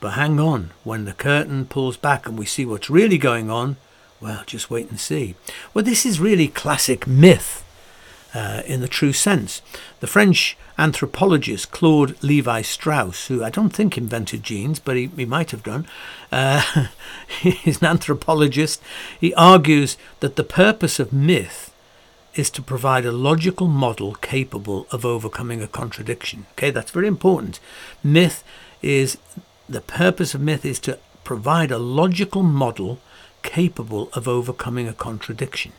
but 0.00 0.10
hang 0.10 0.38
on, 0.38 0.70
when 0.84 1.04
the 1.04 1.12
curtain 1.12 1.66
pulls 1.66 1.96
back 1.96 2.26
and 2.26 2.38
we 2.38 2.46
see 2.46 2.64
what's 2.64 2.88
really 2.88 3.18
going 3.18 3.50
on, 3.50 3.76
well, 4.20 4.42
just 4.46 4.70
wait 4.70 4.90
and 4.90 5.00
see. 5.00 5.34
Well, 5.74 5.84
this 5.84 6.06
is 6.06 6.20
really 6.20 6.48
classic 6.48 7.06
myth 7.06 7.64
uh, 8.34 8.62
in 8.66 8.80
the 8.80 8.88
true 8.88 9.12
sense. 9.12 9.62
The 10.00 10.06
French 10.06 10.56
anthropologist 10.78 11.70
Claude 11.70 12.22
Levi 12.22 12.62
Strauss, 12.62 13.26
who 13.26 13.42
I 13.42 13.50
don't 13.50 13.70
think 13.70 13.98
invented 13.98 14.42
jeans, 14.42 14.78
but 14.78 14.96
he, 14.96 15.06
he 15.16 15.24
might 15.24 15.50
have 15.50 15.62
done, 15.62 15.86
uh, 16.30 16.86
he's 17.40 17.80
an 17.80 17.88
anthropologist. 17.88 18.82
He 19.20 19.34
argues 19.34 19.96
that 20.20 20.36
the 20.36 20.44
purpose 20.44 21.00
of 21.00 21.12
myth 21.12 21.74
is 22.34 22.50
to 22.50 22.62
provide 22.62 23.04
a 23.04 23.12
logical 23.12 23.66
model 23.66 24.14
capable 24.14 24.86
of 24.92 25.04
overcoming 25.04 25.62
a 25.62 25.66
contradiction. 25.66 26.46
Okay, 26.52 26.70
that's 26.70 26.92
very 26.92 27.08
important. 27.08 27.58
Myth 28.04 28.44
is 28.80 29.18
the 29.68 29.80
purpose 29.80 30.34
of 30.34 30.40
myth 30.40 30.64
is 30.64 30.78
to 30.80 30.98
provide 31.24 31.70
a 31.70 31.78
logical 31.78 32.42
model 32.42 33.00
capable 33.42 34.08
of 34.12 34.28
overcoming 34.28 34.88
a 34.88 34.92
contradiction. 34.92 35.72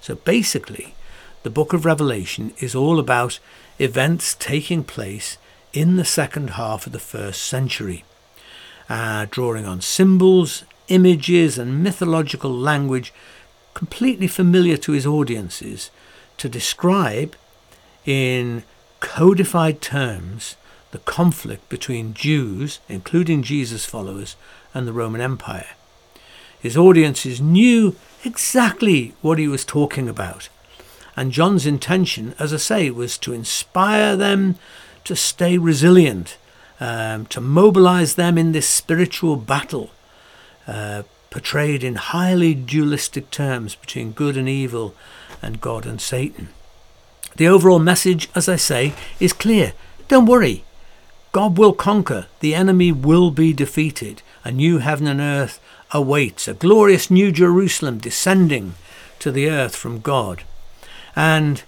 So 0.00 0.16
basically, 0.16 0.94
the 1.42 1.50
book 1.50 1.72
of 1.72 1.84
Revelation 1.84 2.52
is 2.58 2.74
all 2.74 2.98
about 2.98 3.38
events 3.78 4.34
taking 4.38 4.84
place 4.84 5.38
in 5.72 5.96
the 5.96 6.04
second 6.04 6.50
half 6.50 6.86
of 6.86 6.92
the 6.92 6.98
first 6.98 7.42
century, 7.42 8.04
uh, 8.88 9.26
drawing 9.30 9.64
on 9.64 9.80
symbols, 9.80 10.64
images, 10.88 11.58
and 11.58 11.82
mythological 11.82 12.50
language 12.50 13.12
completely 13.74 14.26
familiar 14.26 14.76
to 14.76 14.92
his 14.92 15.06
audiences 15.06 15.90
to 16.36 16.48
describe 16.48 17.36
in 18.04 18.64
codified 19.00 19.80
terms 19.80 20.56
the 20.90 20.98
conflict 20.98 21.68
between 21.68 22.14
Jews, 22.14 22.80
including 22.88 23.42
Jesus' 23.42 23.84
followers, 23.84 24.36
and 24.74 24.86
the 24.86 24.92
Roman 24.92 25.20
Empire. 25.20 25.76
His 26.58 26.76
audiences 26.76 27.40
knew 27.40 27.94
exactly 28.24 29.14
what 29.20 29.38
he 29.38 29.46
was 29.46 29.64
talking 29.64 30.08
about. 30.08 30.48
And 31.18 31.32
John's 31.32 31.66
intention, 31.66 32.32
as 32.38 32.54
I 32.54 32.58
say, 32.58 32.90
was 32.90 33.18
to 33.18 33.32
inspire 33.32 34.14
them 34.16 34.54
to 35.02 35.16
stay 35.16 35.58
resilient, 35.58 36.36
um, 36.78 37.26
to 37.26 37.40
mobilize 37.40 38.14
them 38.14 38.38
in 38.38 38.52
this 38.52 38.68
spiritual 38.68 39.34
battle, 39.34 39.90
uh, 40.68 41.02
portrayed 41.30 41.82
in 41.82 41.96
highly 41.96 42.54
dualistic 42.54 43.32
terms 43.32 43.74
between 43.74 44.12
good 44.12 44.36
and 44.36 44.48
evil 44.48 44.94
and 45.42 45.60
God 45.60 45.86
and 45.86 46.00
Satan. 46.00 46.50
The 47.34 47.48
overall 47.48 47.80
message, 47.80 48.28
as 48.36 48.48
I 48.48 48.54
say, 48.54 48.94
is 49.18 49.32
clear. 49.32 49.72
Don't 50.06 50.26
worry. 50.26 50.62
God 51.32 51.58
will 51.58 51.72
conquer. 51.72 52.28
The 52.38 52.54
enemy 52.54 52.92
will 52.92 53.32
be 53.32 53.52
defeated. 53.52 54.22
A 54.44 54.52
new 54.52 54.78
heaven 54.78 55.08
and 55.08 55.20
earth 55.20 55.58
awaits, 55.90 56.46
a 56.46 56.54
glorious 56.54 57.10
new 57.10 57.32
Jerusalem 57.32 57.98
descending 57.98 58.74
to 59.18 59.32
the 59.32 59.50
earth 59.50 59.74
from 59.74 59.98
God. 59.98 60.44
And 61.18 61.64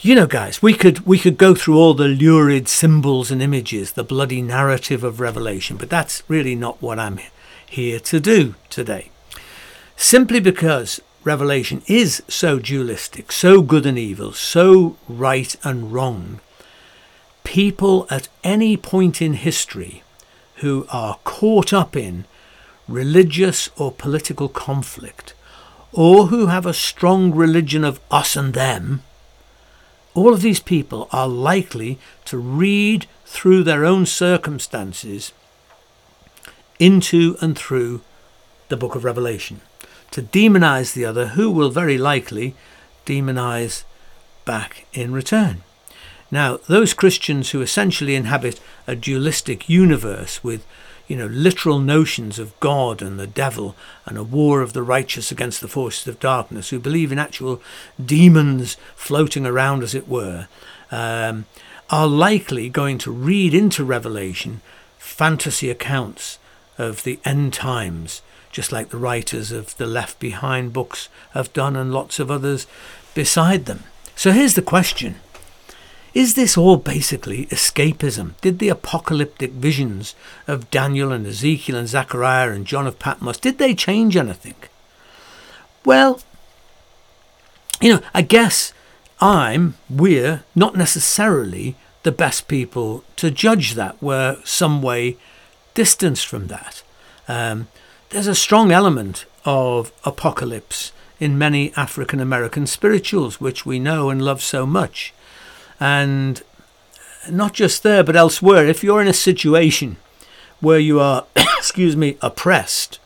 you 0.00 0.14
know, 0.14 0.28
guys, 0.28 0.62
we 0.62 0.74
could 0.74 1.00
we 1.00 1.18
could 1.18 1.36
go 1.36 1.56
through 1.56 1.76
all 1.76 1.92
the 1.92 2.06
lurid 2.06 2.68
symbols 2.68 3.32
and 3.32 3.42
images, 3.42 3.92
the 3.92 4.04
bloody 4.04 4.40
narrative 4.40 5.02
of 5.02 5.18
Revelation, 5.18 5.76
but 5.76 5.90
that's 5.90 6.22
really 6.28 6.54
not 6.54 6.80
what 6.80 7.00
I'm 7.00 7.18
here 7.66 7.98
to 7.98 8.20
do 8.20 8.54
today. 8.70 9.10
Simply 9.96 10.38
because 10.38 11.00
Revelation 11.24 11.82
is 11.88 12.22
so 12.28 12.60
dualistic, 12.60 13.32
so 13.32 13.60
good 13.60 13.86
and 13.86 13.98
evil, 13.98 14.32
so 14.32 14.96
right 15.08 15.56
and 15.64 15.92
wrong, 15.92 16.38
people 17.42 18.06
at 18.08 18.28
any 18.44 18.76
point 18.76 19.20
in 19.20 19.32
history 19.32 20.04
who 20.56 20.86
are 20.90 21.18
caught 21.24 21.72
up 21.72 21.96
in 21.96 22.26
religious 22.86 23.68
or 23.76 23.90
political 23.90 24.48
conflict, 24.48 25.34
or 25.92 26.26
who 26.26 26.46
have 26.46 26.66
a 26.66 26.74
strong 26.74 27.34
religion 27.34 27.84
of 27.84 28.00
us 28.10 28.36
and 28.36 28.54
them, 28.54 29.02
all 30.14 30.32
of 30.34 30.42
these 30.42 30.60
people 30.60 31.08
are 31.12 31.28
likely 31.28 31.98
to 32.24 32.36
read 32.38 33.06
through 33.24 33.62
their 33.62 33.84
own 33.84 34.04
circumstances 34.04 35.32
into 36.78 37.36
and 37.40 37.56
through 37.56 38.00
the 38.68 38.76
book 38.76 38.94
of 38.94 39.04
Revelation, 39.04 39.60
to 40.10 40.22
demonize 40.22 40.92
the 40.92 41.04
other, 41.04 41.28
who 41.28 41.50
will 41.50 41.70
very 41.70 41.98
likely 41.98 42.54
demonize 43.06 43.84
back 44.44 44.86
in 44.92 45.12
return. 45.12 45.62
Now, 46.30 46.58
those 46.66 46.94
Christians 46.94 47.50
who 47.50 47.60
essentially 47.60 48.14
inhabit 48.14 48.58
a 48.86 48.96
dualistic 48.96 49.68
universe 49.68 50.42
with 50.42 50.66
you 51.12 51.18
know, 51.18 51.26
literal 51.26 51.78
notions 51.78 52.38
of 52.38 52.58
God 52.58 53.02
and 53.02 53.20
the 53.20 53.26
devil 53.26 53.76
and 54.06 54.16
a 54.16 54.24
war 54.24 54.62
of 54.62 54.72
the 54.72 54.82
righteous 54.82 55.30
against 55.30 55.60
the 55.60 55.68
forces 55.68 56.08
of 56.08 56.18
darkness, 56.18 56.70
who 56.70 56.80
believe 56.80 57.12
in 57.12 57.18
actual 57.18 57.60
demons 58.02 58.78
floating 58.96 59.44
around, 59.44 59.82
as 59.82 59.94
it 59.94 60.08
were, 60.08 60.48
um, 60.90 61.44
are 61.90 62.06
likely 62.06 62.70
going 62.70 62.96
to 62.96 63.12
read 63.12 63.52
into 63.52 63.84
Revelation 63.84 64.62
fantasy 64.96 65.68
accounts 65.68 66.38
of 66.78 67.02
the 67.02 67.20
end 67.26 67.52
times, 67.52 68.22
just 68.50 68.72
like 68.72 68.88
the 68.88 68.96
writers 68.96 69.52
of 69.52 69.76
the 69.76 69.86
Left 69.86 70.18
Behind 70.18 70.72
books 70.72 71.10
have 71.32 71.52
done 71.52 71.76
and 71.76 71.92
lots 71.92 72.20
of 72.20 72.30
others 72.30 72.66
beside 73.12 73.66
them. 73.66 73.82
So 74.16 74.32
here's 74.32 74.54
the 74.54 74.62
question 74.62 75.16
is 76.14 76.34
this 76.34 76.58
all 76.58 76.76
basically 76.76 77.46
escapism? 77.46 78.32
Did 78.40 78.58
the 78.58 78.68
apocalyptic 78.68 79.52
visions 79.52 80.14
of 80.46 80.70
Daniel 80.70 81.12
and 81.12 81.26
Ezekiel 81.26 81.76
and 81.76 81.88
Zechariah 81.88 82.50
and 82.50 82.66
John 82.66 82.86
of 82.86 82.98
Patmos, 82.98 83.38
did 83.38 83.58
they 83.58 83.74
change 83.74 84.16
anything? 84.16 84.54
Well, 85.84 86.20
you 87.80 87.94
know, 87.94 88.00
I 88.14 88.22
guess 88.22 88.72
I'm, 89.20 89.74
we're 89.88 90.44
not 90.54 90.76
necessarily 90.76 91.76
the 92.02 92.12
best 92.12 92.48
people 92.48 93.04
to 93.16 93.30
judge 93.30 93.74
that. 93.74 94.00
We're 94.02 94.36
some 94.44 94.82
way 94.82 95.16
distanced 95.74 96.26
from 96.26 96.48
that. 96.48 96.82
Um, 97.28 97.68
there's 98.10 98.26
a 98.26 98.34
strong 98.34 98.70
element 98.70 99.24
of 99.44 99.92
apocalypse 100.04 100.92
in 101.18 101.38
many 101.38 101.72
African 101.74 102.20
American 102.20 102.66
spirituals, 102.66 103.40
which 103.40 103.64
we 103.64 103.78
know 103.78 104.10
and 104.10 104.20
love 104.20 104.42
so 104.42 104.66
much. 104.66 105.14
And 105.82 106.40
not 107.28 107.54
just 107.54 107.82
there, 107.82 108.04
but 108.04 108.14
elsewhere, 108.14 108.68
if 108.68 108.84
you're 108.84 109.02
in 109.02 109.08
a 109.08 109.12
situation 109.12 109.96
where 110.60 110.78
you 110.78 111.00
are, 111.00 111.26
excuse 111.34 111.96
me, 111.96 112.16
oppressed 112.22 113.00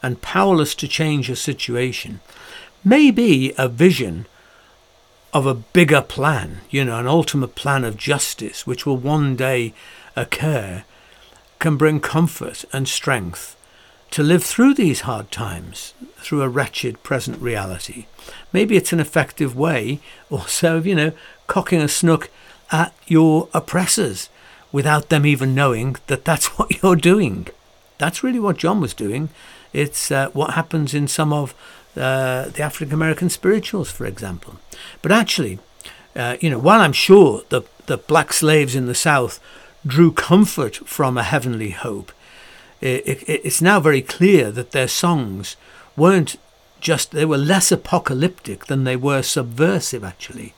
and 0.00 0.22
powerless 0.22 0.76
to 0.76 0.86
change 0.86 1.28
your 1.28 1.34
situation, 1.34 2.20
maybe 2.84 3.52
a 3.58 3.66
vision 3.66 4.26
of 5.34 5.44
a 5.44 5.54
bigger 5.54 6.02
plan, 6.02 6.60
you 6.70 6.84
know, 6.84 7.00
an 7.00 7.08
ultimate 7.08 7.56
plan 7.56 7.82
of 7.82 7.96
justice, 7.96 8.64
which 8.64 8.86
will 8.86 8.96
one 8.96 9.34
day 9.34 9.74
occur, 10.14 10.84
can 11.58 11.76
bring 11.76 11.98
comfort 11.98 12.64
and 12.72 12.86
strength 12.86 13.56
to 14.12 14.22
live 14.22 14.44
through 14.44 14.74
these 14.74 15.00
hard 15.00 15.32
times, 15.32 15.94
through 16.18 16.42
a 16.42 16.48
wretched 16.48 17.02
present 17.02 17.40
reality. 17.40 18.06
Maybe 18.52 18.76
it's 18.76 18.92
an 18.92 19.00
effective 19.00 19.56
way 19.56 19.98
also 20.30 20.80
you 20.80 20.94
know, 20.94 21.12
cocking 21.50 21.82
a 21.82 21.88
snook 21.88 22.30
at 22.70 22.94
your 23.08 23.48
oppressors 23.52 24.30
without 24.70 25.08
them 25.08 25.26
even 25.26 25.52
knowing 25.52 25.96
that 26.06 26.24
that's 26.24 26.46
what 26.58 26.80
you're 26.80 26.96
doing. 26.96 27.48
That's 27.98 28.22
really 28.22 28.40
what 28.40 28.56
John 28.56 28.80
was 28.80 28.94
doing. 28.94 29.28
It's 29.72 30.10
uh, 30.10 30.30
what 30.30 30.54
happens 30.54 30.94
in 30.94 31.08
some 31.08 31.32
of 31.32 31.52
uh, 31.96 32.48
the 32.54 32.62
African 32.62 32.94
American 32.94 33.28
spirituals, 33.28 33.90
for 33.90 34.06
example. 34.06 34.60
But 35.02 35.12
actually, 35.12 35.58
uh, 36.14 36.36
you 36.40 36.48
know, 36.50 36.58
while 36.58 36.80
I'm 36.80 36.92
sure 36.92 37.42
the, 37.48 37.62
the 37.86 37.98
black 37.98 38.32
slaves 38.32 38.76
in 38.76 38.86
the 38.86 38.94
South 38.94 39.40
drew 39.84 40.12
comfort 40.12 40.76
from 40.86 41.18
a 41.18 41.24
heavenly 41.24 41.70
hope, 41.70 42.12
it, 42.80 43.06
it, 43.06 43.40
it's 43.46 43.60
now 43.60 43.80
very 43.80 44.02
clear 44.02 44.52
that 44.52 44.70
their 44.70 44.88
songs 44.88 45.56
weren't 45.96 46.36
just, 46.80 47.10
they 47.10 47.24
were 47.24 47.36
less 47.36 47.72
apocalyptic 47.72 48.66
than 48.66 48.84
they 48.84 48.96
were 48.96 49.22
subversive, 49.22 50.04
actually 50.04 50.54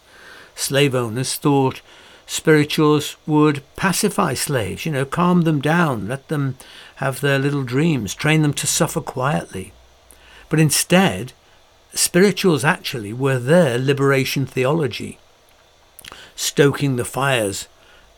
slave 0.62 0.94
owners 0.94 1.37
thought 1.37 1.81
spirituals 2.27 3.16
would 3.27 3.62
pacify 3.77 4.33
slaves, 4.35 4.87
you 4.87 4.92
know, 4.92 5.05
calm 5.05 5.42
them 5.42 5.61
down, 5.61 6.09
let 6.09 6.29
them 6.29 6.57
have 6.96 7.20
their 7.20 7.38
little 7.38 7.64
dreams, 7.64 8.14
train 8.14 8.42
them 8.42 8.55
to 8.55 8.66
suffer 8.66 9.01
quietly. 9.01 9.72
But 10.48 10.61
instead, 10.61 11.33
spirituals 11.92 12.64
actually 12.64 13.12
were 13.12 13.38
their 13.38 13.79
liberation 13.79 14.46
theology, 14.46 15.18
stoking 16.35 16.96
the 16.96 17.05
fires 17.05 17.68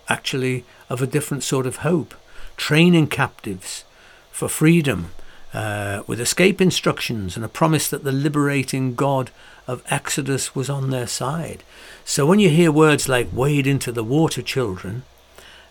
actually 0.09 0.65
of 0.89 1.01
a 1.01 1.07
different 1.07 1.43
sort 1.43 1.67
of 1.67 1.77
hope, 1.77 2.15
training 2.57 3.09
captives 3.09 3.85
for 4.31 4.49
freedom 4.49 5.11
uh, 5.53 6.03
with 6.07 6.21
escape 6.21 6.61
instructions 6.61 7.37
and 7.37 7.45
a 7.45 7.49
promise 7.49 7.89
that 7.89 8.05
the 8.05 8.13
liberating 8.13 8.95
God 8.95 9.31
of 9.67 9.83
Exodus 9.91 10.55
was 10.55 10.69
on 10.69 10.91
their 10.91 11.07
side. 11.07 11.63
So 12.05 12.27
when 12.27 12.39
you 12.39 12.51
hear 12.51 12.71
words 12.71 13.09
like 13.09 13.29
wade 13.33 13.67
into 13.67 13.93
the 13.93 14.05
water, 14.05 14.43
children, 14.43 15.05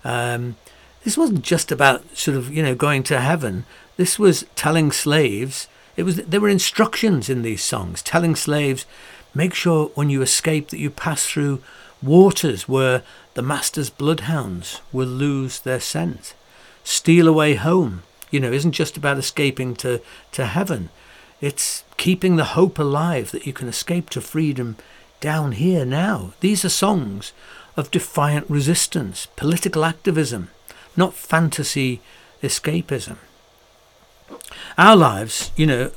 um, 0.03 0.55
this 1.03 1.17
wasn't 1.17 1.43
just 1.43 1.71
about 1.71 2.17
sort 2.17 2.37
of, 2.37 2.51
you 2.51 2.63
know, 2.63 2.75
going 2.75 3.03
to 3.03 3.19
heaven. 3.19 3.65
This 3.97 4.17
was 4.17 4.45
telling 4.55 4.91
slaves, 4.91 5.67
it 5.95 6.03
was, 6.03 6.17
there 6.17 6.41
were 6.41 6.49
instructions 6.49 7.29
in 7.29 7.41
these 7.41 7.63
songs, 7.63 8.01
telling 8.01 8.35
slaves, 8.35 8.85
make 9.35 9.53
sure 9.53 9.91
when 9.95 10.09
you 10.09 10.21
escape 10.21 10.69
that 10.69 10.79
you 10.79 10.89
pass 10.89 11.25
through 11.25 11.61
waters 12.01 12.67
where 12.67 13.03
the 13.33 13.41
master's 13.41 13.89
bloodhounds 13.89 14.81
will 14.91 15.07
lose 15.07 15.59
their 15.59 15.79
scent. 15.79 16.33
Steal 16.83 17.27
away 17.27 17.55
home, 17.55 18.03
you 18.31 18.39
know, 18.39 18.51
isn't 18.51 18.73
just 18.73 18.97
about 18.97 19.17
escaping 19.17 19.75
to, 19.75 20.01
to 20.31 20.45
heaven. 20.45 20.89
It's 21.41 21.83
keeping 21.97 22.35
the 22.35 22.53
hope 22.55 22.79
alive 22.79 23.31
that 23.31 23.45
you 23.45 23.53
can 23.53 23.67
escape 23.67 24.09
to 24.11 24.21
freedom 24.21 24.77
down 25.19 25.53
here 25.53 25.85
now. 25.85 26.33
These 26.39 26.65
are 26.65 26.69
songs 26.69 27.33
of 27.77 27.91
defiant 27.91 28.49
resistance, 28.49 29.27
political 29.35 29.85
activism, 29.85 30.49
not 30.95 31.13
fantasy 31.13 32.01
escapism. 32.41 33.17
Our 34.77 34.95
lives, 34.95 35.51
you 35.55 35.65
know, 35.65 35.91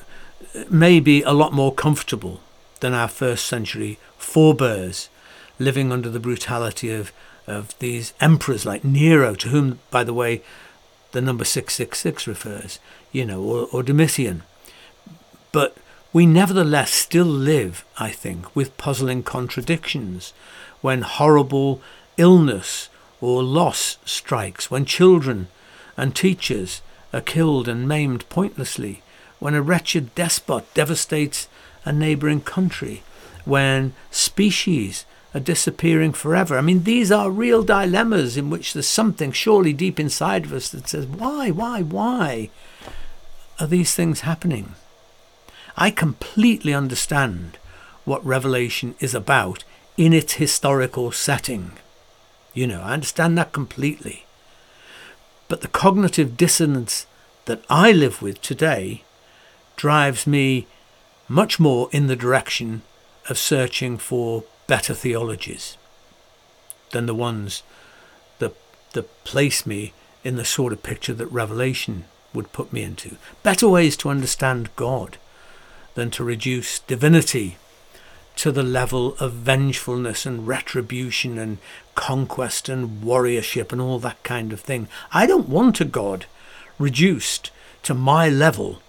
may 0.70 1.00
be 1.00 1.22
a 1.22 1.32
lot 1.32 1.52
more 1.52 1.74
comfortable 1.74 2.40
than 2.80 2.94
our 2.94 3.08
first 3.08 3.46
century 3.46 3.98
forebears 4.16 5.08
living 5.58 5.92
under 5.92 6.08
the 6.08 6.20
brutality 6.20 6.90
of, 6.92 7.12
of 7.46 7.78
these 7.78 8.12
emperors 8.20 8.66
like 8.66 8.84
Nero, 8.84 9.34
to 9.34 9.48
whom, 9.48 9.78
by 9.90 10.04
the 10.04 10.14
way, 10.14 10.42
the 11.12 11.20
number 11.20 11.44
666 11.44 12.26
refers, 12.26 12.78
you 13.12 13.24
know, 13.24 13.42
or, 13.42 13.68
or 13.72 13.82
Domitian. 13.82 14.42
But 15.52 15.76
we 16.16 16.24
nevertheless 16.24 16.92
still 16.92 17.26
live, 17.26 17.84
I 17.98 18.08
think, 18.08 18.56
with 18.56 18.78
puzzling 18.78 19.22
contradictions 19.22 20.32
when 20.80 21.02
horrible 21.02 21.82
illness 22.16 22.88
or 23.20 23.42
loss 23.42 23.98
strikes, 24.06 24.70
when 24.70 24.86
children 24.86 25.48
and 25.94 26.16
teachers 26.16 26.80
are 27.12 27.20
killed 27.20 27.68
and 27.68 27.86
maimed 27.86 28.26
pointlessly, 28.30 29.02
when 29.40 29.52
a 29.52 29.60
wretched 29.60 30.14
despot 30.14 30.64
devastates 30.72 31.48
a 31.84 31.92
neighbouring 31.92 32.40
country, 32.40 33.02
when 33.44 33.92
species 34.10 35.04
are 35.34 35.40
disappearing 35.40 36.14
forever. 36.14 36.56
I 36.56 36.62
mean, 36.62 36.84
these 36.84 37.12
are 37.12 37.30
real 37.30 37.62
dilemmas 37.62 38.38
in 38.38 38.48
which 38.48 38.72
there's 38.72 38.88
something 38.88 39.32
surely 39.32 39.74
deep 39.74 40.00
inside 40.00 40.46
of 40.46 40.54
us 40.54 40.70
that 40.70 40.88
says, 40.88 41.04
why, 41.04 41.50
why, 41.50 41.82
why 41.82 42.48
are 43.60 43.66
these 43.66 43.94
things 43.94 44.20
happening? 44.20 44.76
I 45.76 45.90
completely 45.90 46.72
understand 46.72 47.58
what 48.04 48.24
Revelation 48.24 48.94
is 48.98 49.14
about 49.14 49.62
in 49.98 50.14
its 50.14 50.34
historical 50.34 51.12
setting. 51.12 51.72
You 52.54 52.66
know, 52.66 52.80
I 52.80 52.94
understand 52.94 53.36
that 53.36 53.52
completely. 53.52 54.24
But 55.48 55.60
the 55.60 55.68
cognitive 55.68 56.36
dissonance 56.36 57.06
that 57.44 57.62
I 57.68 57.92
live 57.92 58.22
with 58.22 58.40
today 58.40 59.02
drives 59.76 60.26
me 60.26 60.66
much 61.28 61.60
more 61.60 61.88
in 61.92 62.06
the 62.06 62.16
direction 62.16 62.82
of 63.28 63.36
searching 63.36 63.98
for 63.98 64.44
better 64.66 64.94
theologies 64.94 65.76
than 66.92 67.06
the 67.06 67.14
ones 67.14 67.62
that, 68.38 68.54
that 68.92 69.24
place 69.24 69.66
me 69.66 69.92
in 70.24 70.36
the 70.36 70.44
sort 70.44 70.72
of 70.72 70.82
picture 70.82 71.12
that 71.14 71.26
Revelation 71.26 72.06
would 72.32 72.52
put 72.52 72.72
me 72.72 72.82
into. 72.82 73.16
Better 73.42 73.68
ways 73.68 73.96
to 73.98 74.08
understand 74.08 74.74
God 74.76 75.18
than 75.96 76.10
to 76.12 76.22
reduce 76.22 76.78
divinity 76.78 77.56
to 78.36 78.52
the 78.52 78.62
level 78.62 79.16
of 79.18 79.32
vengefulness 79.32 80.26
and 80.26 80.46
retribution 80.46 81.38
and 81.38 81.58
conquest 81.94 82.68
and 82.68 83.02
warriorship 83.02 83.72
and 83.72 83.80
all 83.80 83.98
that 83.98 84.22
kind 84.22 84.52
of 84.52 84.60
thing. 84.60 84.86
I 85.10 85.26
don't 85.26 85.48
want 85.48 85.80
a 85.80 85.86
God 85.86 86.26
reduced 86.78 87.50
to 87.82 87.94
my 87.94 88.28
level 88.28 88.82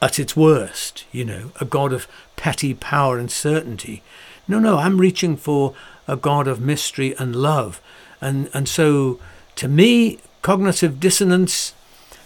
at 0.00 0.18
its 0.18 0.34
worst, 0.34 1.04
you 1.12 1.24
know, 1.24 1.52
a 1.60 1.66
God 1.66 1.92
of 1.92 2.08
petty 2.36 2.72
power 2.72 3.18
and 3.18 3.30
certainty. 3.30 4.02
No, 4.48 4.58
no, 4.58 4.78
I'm 4.78 4.98
reaching 4.98 5.36
for 5.36 5.74
a 6.08 6.16
God 6.16 6.48
of 6.48 6.60
mystery 6.60 7.14
and 7.18 7.36
love. 7.36 7.82
And, 8.20 8.48
and 8.54 8.66
so 8.66 9.20
to 9.56 9.68
me, 9.68 10.20
cognitive 10.40 11.00
dissonance 11.00 11.74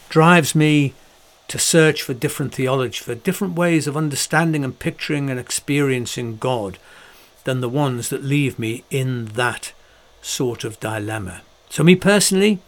drives 0.09 0.55
me 0.55 0.95
to 1.51 1.59
search 1.59 2.01
for 2.03 2.15
different 2.15 2.55
theology, 2.55 3.01
for 3.01 3.17
different 3.17 3.57
ways 3.57 3.89
of 3.89 3.97
understanding 3.97 4.65
and 4.65 4.79
picturing 4.79 5.29
and 5.29 5.41
experiencing 5.41 6.37
God 6.37 6.79
than 7.43 7.61
the 7.61 7.69
ones 7.69 8.09
that 8.11 8.23
leave 8.23 8.57
me 8.57 8.85
in 8.89 9.25
that 9.35 9.73
sort 10.23 10.63
of 10.63 10.79
dilemma. 10.79 11.43
So, 11.69 11.83
me 11.83 11.97
personally, 11.97 12.61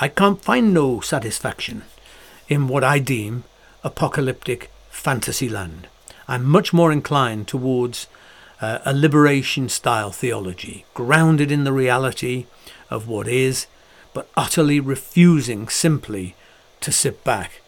I 0.00 0.06
can't 0.06 0.40
find 0.40 0.72
no 0.72 1.00
satisfaction 1.00 1.82
in 2.48 2.68
what 2.68 2.84
I 2.84 3.00
deem 3.00 3.42
apocalyptic 3.82 4.70
fantasy 4.90 5.48
land. 5.48 5.88
I'm 6.28 6.44
much 6.44 6.72
more 6.72 6.92
inclined 6.92 7.48
towards 7.48 8.06
uh, 8.60 8.78
a 8.84 8.94
liberation 8.94 9.68
style 9.68 10.12
theology, 10.12 10.84
grounded 10.94 11.50
in 11.50 11.64
the 11.64 11.72
reality 11.72 12.46
of 12.90 13.08
what 13.08 13.26
is, 13.26 13.66
but 14.14 14.28
utterly 14.36 14.78
refusing 14.78 15.68
simply 15.68 16.36
to 16.80 16.92
sit 16.92 17.24
back 17.24 17.60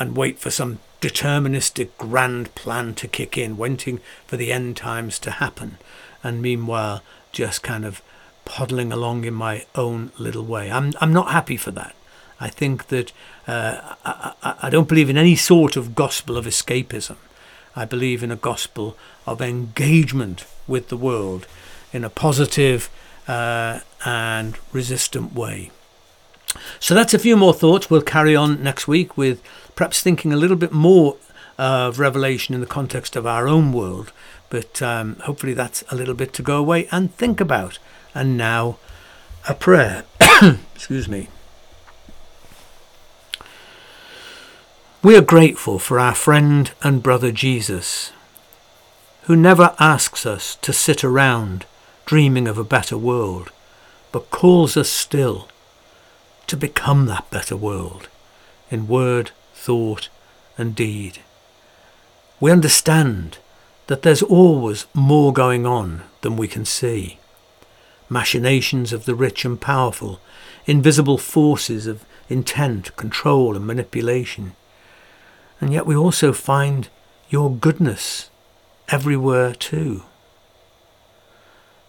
and 0.00 0.16
wait 0.16 0.38
for 0.38 0.50
some 0.50 0.80
deterministic 1.00 1.90
grand 1.98 2.52
plan 2.56 2.94
to 2.94 3.06
kick 3.06 3.38
in, 3.38 3.56
waiting 3.56 4.00
for 4.26 4.36
the 4.36 4.50
end 4.50 4.76
times 4.76 5.18
to 5.20 5.30
happen, 5.30 5.78
and 6.24 6.42
meanwhile 6.42 7.02
just 7.30 7.62
kind 7.62 7.84
of 7.84 8.02
puddling 8.44 8.92
along 8.92 9.24
in 9.24 9.34
my 9.34 9.64
own 9.76 10.10
little 10.18 10.44
way. 10.44 10.72
I'm 10.72 10.92
I'm 11.00 11.12
not 11.12 11.30
happy 11.30 11.56
for 11.56 11.70
that. 11.72 11.94
I 12.40 12.48
think 12.48 12.88
that 12.88 13.12
uh, 13.46 13.94
I, 14.04 14.54
I 14.62 14.70
don't 14.70 14.88
believe 14.88 15.10
in 15.10 15.18
any 15.18 15.36
sort 15.36 15.76
of 15.76 15.94
gospel 15.94 16.36
of 16.36 16.46
escapism. 16.46 17.16
I 17.76 17.84
believe 17.84 18.22
in 18.22 18.32
a 18.32 18.36
gospel 18.36 18.96
of 19.26 19.40
engagement 19.40 20.46
with 20.66 20.88
the 20.88 20.96
world 20.96 21.46
in 21.92 22.02
a 22.02 22.10
positive 22.10 22.88
uh, 23.28 23.80
and 24.04 24.58
resistant 24.72 25.34
way. 25.34 25.70
So 26.78 26.94
that's 26.94 27.14
a 27.14 27.18
few 27.18 27.36
more 27.36 27.54
thoughts. 27.54 27.90
We'll 27.90 28.02
carry 28.02 28.34
on 28.34 28.62
next 28.62 28.88
week 28.88 29.16
with 29.16 29.42
perhaps 29.74 30.00
thinking 30.00 30.32
a 30.32 30.36
little 30.36 30.56
bit 30.56 30.72
more 30.72 31.16
of 31.58 31.98
Revelation 31.98 32.54
in 32.54 32.60
the 32.60 32.66
context 32.66 33.16
of 33.16 33.26
our 33.26 33.46
own 33.46 33.72
world. 33.72 34.12
But 34.48 34.82
um, 34.82 35.16
hopefully 35.16 35.54
that's 35.54 35.84
a 35.90 35.94
little 35.94 36.14
bit 36.14 36.32
to 36.34 36.42
go 36.42 36.58
away 36.58 36.88
and 36.90 37.14
think 37.14 37.40
about. 37.40 37.78
And 38.14 38.36
now, 38.36 38.78
a 39.48 39.54
prayer. 39.54 40.04
Excuse 40.74 41.08
me. 41.08 41.28
We 45.02 45.16
are 45.16 45.22
grateful 45.22 45.78
for 45.78 45.98
our 45.98 46.14
friend 46.14 46.70
and 46.82 47.02
brother 47.02 47.32
Jesus, 47.32 48.12
who 49.22 49.36
never 49.36 49.74
asks 49.78 50.26
us 50.26 50.56
to 50.56 50.74
sit 50.74 51.02
around 51.02 51.64
dreaming 52.04 52.46
of 52.46 52.58
a 52.58 52.64
better 52.64 52.98
world, 52.98 53.50
but 54.12 54.30
calls 54.30 54.76
us 54.76 54.90
still 54.90 55.48
to 56.50 56.56
become 56.56 57.06
that 57.06 57.30
better 57.30 57.56
world 57.56 58.08
in 58.72 58.88
word, 58.88 59.30
thought, 59.54 60.08
and 60.58 60.74
deed. 60.74 61.20
We 62.40 62.50
understand 62.50 63.38
that 63.86 64.02
there's 64.02 64.20
always 64.20 64.86
more 64.92 65.32
going 65.32 65.64
on 65.64 66.02
than 66.22 66.36
we 66.36 66.48
can 66.48 66.64
see. 66.64 67.20
Machinations 68.08 68.92
of 68.92 69.04
the 69.04 69.14
rich 69.14 69.44
and 69.44 69.60
powerful, 69.60 70.20
invisible 70.66 71.18
forces 71.18 71.86
of 71.86 72.04
intent, 72.28 72.96
control, 72.96 73.54
and 73.54 73.64
manipulation. 73.64 74.56
And 75.60 75.72
yet 75.72 75.86
we 75.86 75.94
also 75.94 76.32
find 76.32 76.88
your 77.28 77.54
goodness 77.54 78.28
everywhere 78.88 79.54
too. 79.54 80.02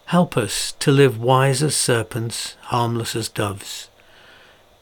Help 0.06 0.36
us 0.36 0.70
to 0.78 0.92
live 0.92 1.20
wise 1.20 1.64
as 1.64 1.74
serpents, 1.74 2.56
harmless 2.70 3.16
as 3.16 3.28
doves 3.28 3.88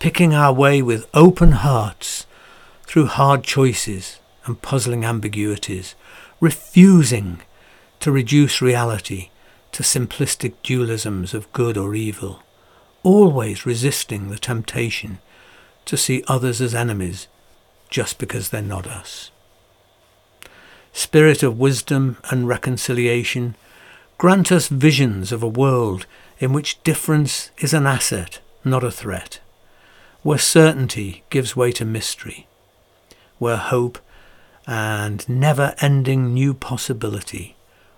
picking 0.01 0.33
our 0.33 0.53
way 0.53 0.81
with 0.81 1.07
open 1.13 1.53
hearts 1.53 2.27
through 2.85 3.05
hard 3.05 3.45
choices 3.45 4.19
and 4.47 4.63
puzzling 4.63 5.05
ambiguities, 5.05 5.95
refusing 6.41 7.43
to 8.01 8.11
reduce 8.11 8.63
reality 8.63 9.29
to 9.73 9.83
simplistic 9.83 10.55
dualisms 10.65 11.35
of 11.35 11.53
good 11.53 11.77
or 11.77 11.95
evil, 11.95 12.43
always 13.03 13.67
resisting 13.67 14.29
the 14.29 14.39
temptation 14.39 15.19
to 15.85 15.99
see 15.99 16.25
others 16.27 16.63
as 16.63 16.75
enemies 16.75 17.29
just 17.91 18.19
because 18.19 18.49
they're 18.49 18.63
not 18.63 18.87
us. 18.87 19.31
Spirit 20.95 21.43
of 21.43 21.59
wisdom 21.59 22.17
and 22.31 22.49
reconciliation, 22.49 23.55
grant 24.17 24.51
us 24.51 24.69
visions 24.69 25.31
of 25.31 25.43
a 25.43 25.49
world 25.49 26.07
in 26.39 26.55
which 26.55 26.83
difference 26.85 27.51
is 27.59 27.75
an 27.75 27.87
asset, 27.87 28.41
not 28.65 28.83
a 28.83 28.91
threat 28.91 29.41
where 30.23 30.39
certainty 30.39 31.23
gives 31.31 31.57
way 31.57 31.73
to 31.73 31.85
mystery, 31.85 32.47
where 33.39 33.57
hope 33.57 33.99
and 34.67 35.29
never 35.29 35.75
ending 35.81 36.35
new 36.35 36.55
possibility 36.55 37.57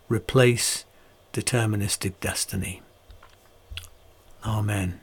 replace 0.09 0.85
deterministic 1.33 2.15
destiny. 2.21 2.83
Amen. 4.45 5.01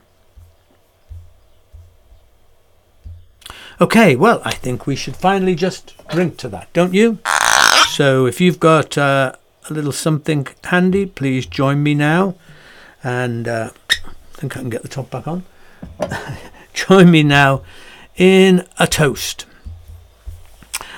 Okay, 3.82 4.16
well, 4.16 4.42
I 4.44 4.52
think 4.52 4.86
we 4.86 4.96
should 4.96 5.16
finally 5.16 5.56
just 5.56 5.96
drink 6.10 6.38
to 6.38 6.50
that, 6.50 6.72
don't 6.74 6.94
you? 6.94 7.20
So 7.92 8.26
if 8.26 8.42
you've 8.42 8.60
got 8.60 8.98
uh, 8.98 9.34
a 9.70 9.74
little 9.74 9.92
something 9.92 10.48
handy, 10.66 11.06
please 11.06 11.46
join 11.46 11.82
me 11.82 11.94
now. 11.94 12.36
And 13.04 13.48
uh, 13.48 13.70
I 13.90 14.34
think 14.34 14.58
I 14.58 14.60
can 14.60 14.70
get 14.70 14.82
the 14.82 14.90
top 14.90 15.10
back 15.10 15.28
on. 15.28 15.46
join 16.74 17.12
me 17.12 17.24
now 17.24 17.64
in 18.16 18.68
a 18.78 18.88
toast. 18.88 19.46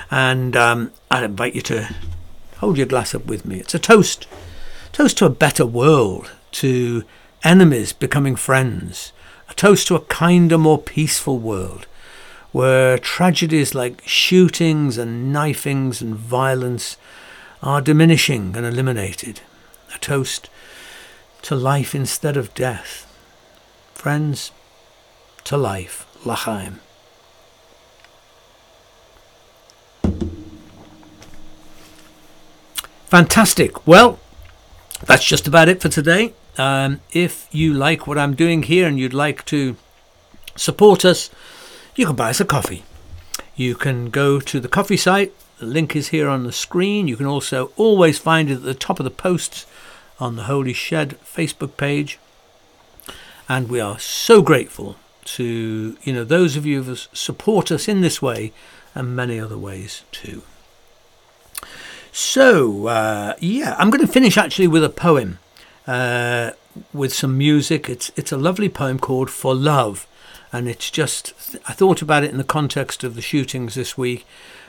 And 0.09 0.55
um, 0.55 0.91
I'd 1.09 1.23
invite 1.23 1.55
you 1.55 1.61
to 1.63 1.89
hold 2.57 2.77
your 2.77 2.87
glass 2.87 3.15
up 3.15 3.25
with 3.25 3.45
me. 3.45 3.59
It's 3.59 3.75
a 3.75 3.79
toast. 3.79 4.27
Toast 4.91 5.17
to 5.19 5.25
a 5.25 5.29
better 5.29 5.65
world, 5.65 6.31
to 6.51 7.03
enemies 7.43 7.93
becoming 7.93 8.35
friends, 8.35 9.13
a 9.49 9.53
toast 9.53 9.87
to 9.87 9.95
a 9.95 10.01
kinder, 10.01 10.57
more 10.57 10.77
peaceful 10.77 11.39
world 11.39 11.87
where 12.51 12.97
tragedies 12.97 13.73
like 13.73 14.01
shootings 14.05 14.97
and 14.97 15.31
knifings 15.31 16.01
and 16.01 16.15
violence 16.15 16.97
are 17.63 17.81
diminishing 17.81 18.55
and 18.55 18.65
eliminated. 18.65 19.41
A 19.95 19.99
toast 19.99 20.49
to 21.43 21.55
life 21.55 21.95
instead 21.95 22.37
of 22.37 22.53
death. 22.53 23.07
Friends, 23.93 24.51
to 25.45 25.57
life, 25.57 26.05
L'chaim. 26.25 26.79
Fantastic. 33.07 33.85
Well, 33.85 34.19
that's 35.05 35.25
just 35.25 35.47
about 35.47 35.67
it 35.67 35.81
for 35.81 35.89
today. 35.89 36.33
um, 36.57 37.01
if 37.11 37.47
you 37.51 37.73
like 37.73 38.07
what 38.07 38.17
I'm 38.17 38.35
doing 38.35 38.63
here 38.63 38.87
and 38.87 38.99
you'd 38.99 39.13
like 39.13 39.45
to 39.45 39.75
support 40.55 41.05
us, 41.05 41.29
you 41.95 42.05
can 42.05 42.15
buy 42.15 42.29
us 42.29 42.39
a 42.39 42.45
coffee. 42.45 42.83
You 43.55 43.75
can 43.75 44.09
go 44.09 44.39
to 44.39 44.59
the 44.59 44.67
coffee 44.67 44.97
site. 44.97 45.33
The 45.59 45.65
link 45.65 45.95
is 45.95 46.09
here 46.09 46.27
on 46.27 46.43
the 46.43 46.51
screen. 46.51 47.07
You 47.07 47.17
can 47.17 47.25
also 47.25 47.71
always 47.77 48.17
find 48.17 48.49
it 48.49 48.55
at 48.55 48.63
the 48.63 48.73
top 48.73 48.99
of 48.99 49.03
the 49.03 49.11
posts 49.11 49.65
on 50.19 50.35
the 50.35 50.43
Holy 50.43 50.73
Shed 50.73 51.17
Facebook 51.23 51.77
page. 51.77 52.17
And 53.47 53.69
we 53.69 53.79
are 53.79 53.99
so 53.99 54.41
grateful 54.41 54.95
to 55.23 55.97
you 56.03 56.13
know 56.13 56.23
those 56.23 56.55
of 56.55 56.65
you 56.65 56.83
who 56.83 56.95
support 56.95 57.71
us 57.71 57.87
in 57.87 58.01
this 58.01 58.21
way 58.21 58.51
and 58.95 59.15
many 59.15 59.39
other 59.39 59.57
ways 59.57 60.03
too. 60.11 60.43
So 62.11 62.87
uh, 62.87 63.35
yeah, 63.39 63.75
I'm 63.77 63.89
going 63.89 64.05
to 64.05 64.11
finish 64.11 64.37
actually 64.37 64.67
with 64.67 64.83
a 64.83 64.89
poem 64.89 65.39
uh, 65.87 66.51
with 66.93 67.13
some 67.13 67.37
music. 67.37 67.89
It's 67.89 68.11
it's 68.15 68.31
a 68.31 68.37
lovely 68.37 68.69
poem 68.69 68.99
called 68.99 69.29
"For 69.29 69.55
Love," 69.55 70.07
and 70.51 70.67
it's 70.67 70.91
just 70.91 71.33
I 71.67 71.73
thought 71.73 72.01
about 72.01 72.23
it 72.23 72.31
in 72.31 72.37
the 72.37 72.43
context 72.43 73.03
of 73.03 73.15
the 73.15 73.21
shootings 73.21 73.75
this 73.75 73.97
week. 73.97 74.25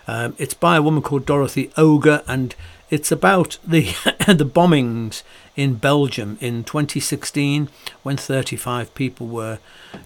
Um, 0.06 0.34
it's 0.38 0.54
by 0.54 0.76
a 0.76 0.82
woman 0.82 1.02
called 1.02 1.26
Dorothy 1.26 1.70
Oger, 1.76 2.22
and 2.26 2.54
it's 2.92 3.10
about 3.10 3.56
the 3.66 3.82
the 4.28 4.44
bombings 4.44 5.22
in 5.56 5.76
Belgium 5.76 6.36
in 6.42 6.62
2016 6.62 7.70
when 8.02 8.16
35 8.18 8.94
people 8.94 9.26
were 9.26 9.58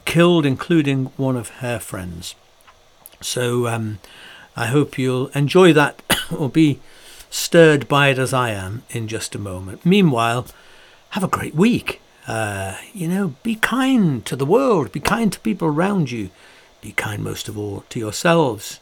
killed, 0.05 0.47
including 0.47 1.07
one 1.17 1.37
of 1.37 1.49
her 1.61 1.81
friends. 1.81 2.37
So 3.21 3.67
um, 3.67 3.99
I 4.57 4.67
hope 4.67 4.99
you'll 4.99 5.29
enjoy 5.29 5.73
that 5.73 6.01
or 6.37 6.49
be 6.49 6.79
stirred 7.29 7.89
by 7.89 8.09
it 8.09 8.19
as 8.19 8.33
I 8.33 8.51
am 8.51 8.85
in 8.91 9.09
just 9.09 9.35
a 9.35 9.39
moment. 9.39 9.85
Meanwhile, 9.85 10.47
have 11.11 11.25
a 11.25 11.29
great 11.29 11.57
week. 11.57 12.01
Uh, 12.29 12.77
you 12.93 13.09
know, 13.09 13.35
be 13.43 13.57
kind 13.57 14.25
to 14.27 14.37
the 14.37 14.47
world, 14.47 14.93
be 14.93 15.01
kind 15.01 15.33
to 15.33 15.41
people 15.41 15.67
around 15.67 16.13
you, 16.13 16.31
be 16.81 16.93
kind 16.93 17.23
most 17.25 17.49
of 17.49 17.59
all 17.59 17.85
to 17.89 17.99
yourselves. 17.99 18.79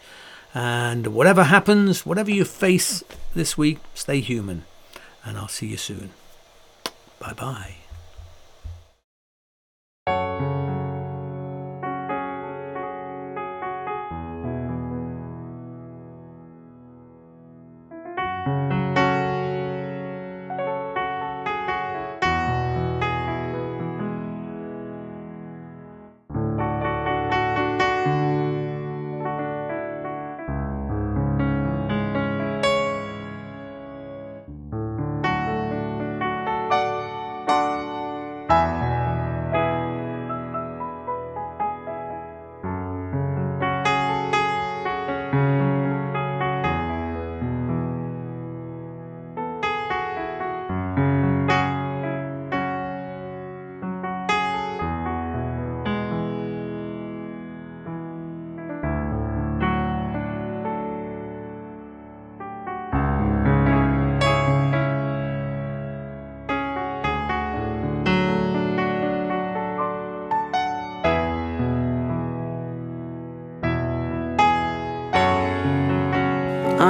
And 0.54 1.08
whatever 1.08 1.44
happens, 1.44 2.06
whatever 2.06 2.30
you 2.30 2.44
face 2.44 3.02
this 3.34 3.58
week, 3.58 3.78
stay 3.94 4.20
human. 4.20 4.64
And 5.24 5.36
I'll 5.36 5.48
see 5.48 5.66
you 5.66 5.76
soon. 5.76 6.10
Bye 7.18 7.32
bye. 7.32 7.83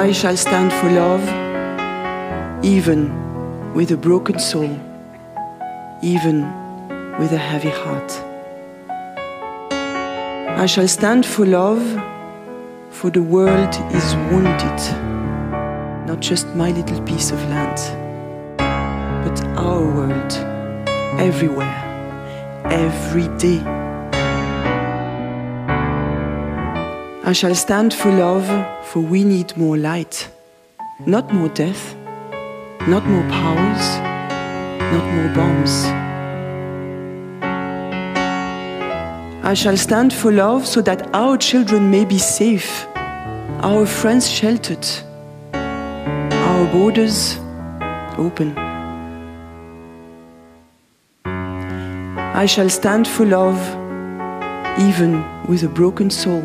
I 0.04 0.12
shall 0.12 0.36
stand 0.36 0.70
for 0.70 0.90
love, 0.90 1.24
even 2.62 3.72
with 3.72 3.90
a 3.90 3.96
broken 3.96 4.38
soul, 4.38 4.78
even 6.02 6.42
with 7.18 7.32
a 7.32 7.38
heavy 7.38 7.70
heart. 7.70 8.12
I 10.60 10.66
shall 10.66 10.88
stand 10.88 11.24
for 11.24 11.46
love, 11.46 11.82
for 12.90 13.08
the 13.08 13.22
world 13.22 13.74
is 13.94 14.14
wounded, 14.30 14.78
not 16.06 16.20
just 16.20 16.48
my 16.54 16.70
little 16.70 17.00
piece 17.04 17.30
of 17.30 17.40
land, 17.48 17.78
but 18.58 19.42
our 19.56 19.80
world, 19.80 20.32
everywhere, 21.18 21.80
every 22.66 23.28
day. 23.38 23.73
I 27.26 27.32
shall 27.32 27.54
stand 27.54 27.94
for 27.94 28.10
love, 28.12 28.46
for 28.84 29.00
we 29.00 29.24
need 29.24 29.56
more 29.56 29.78
light. 29.78 30.28
Not 31.06 31.32
more 31.32 31.48
death, 31.48 31.96
not 32.87 33.06
more 33.06 33.22
powers, 33.30 33.84
not 34.92 35.06
more 35.14 35.34
bombs. 35.34 35.87
I 39.42 39.54
shall 39.54 39.78
stand 39.78 40.12
for 40.12 40.30
love 40.30 40.66
so 40.66 40.82
that 40.82 41.14
our 41.14 41.38
children 41.38 41.90
may 41.90 42.04
be 42.04 42.18
safe, 42.18 42.87
our 43.62 43.87
friends 43.87 44.30
sheltered, 44.30 44.87
our 45.54 46.66
borders 46.72 47.38
open. 48.18 48.52
I 52.34 52.44
shall 52.44 52.68
stand 52.68 53.08
for 53.08 53.24
love 53.24 53.58
even 54.78 55.24
with 55.48 55.62
a 55.62 55.68
broken 55.68 56.10
soul 56.10 56.44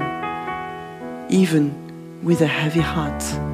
even 1.29 2.21
with 2.23 2.41
a 2.41 2.47
heavy 2.47 2.81
heart. 2.81 3.48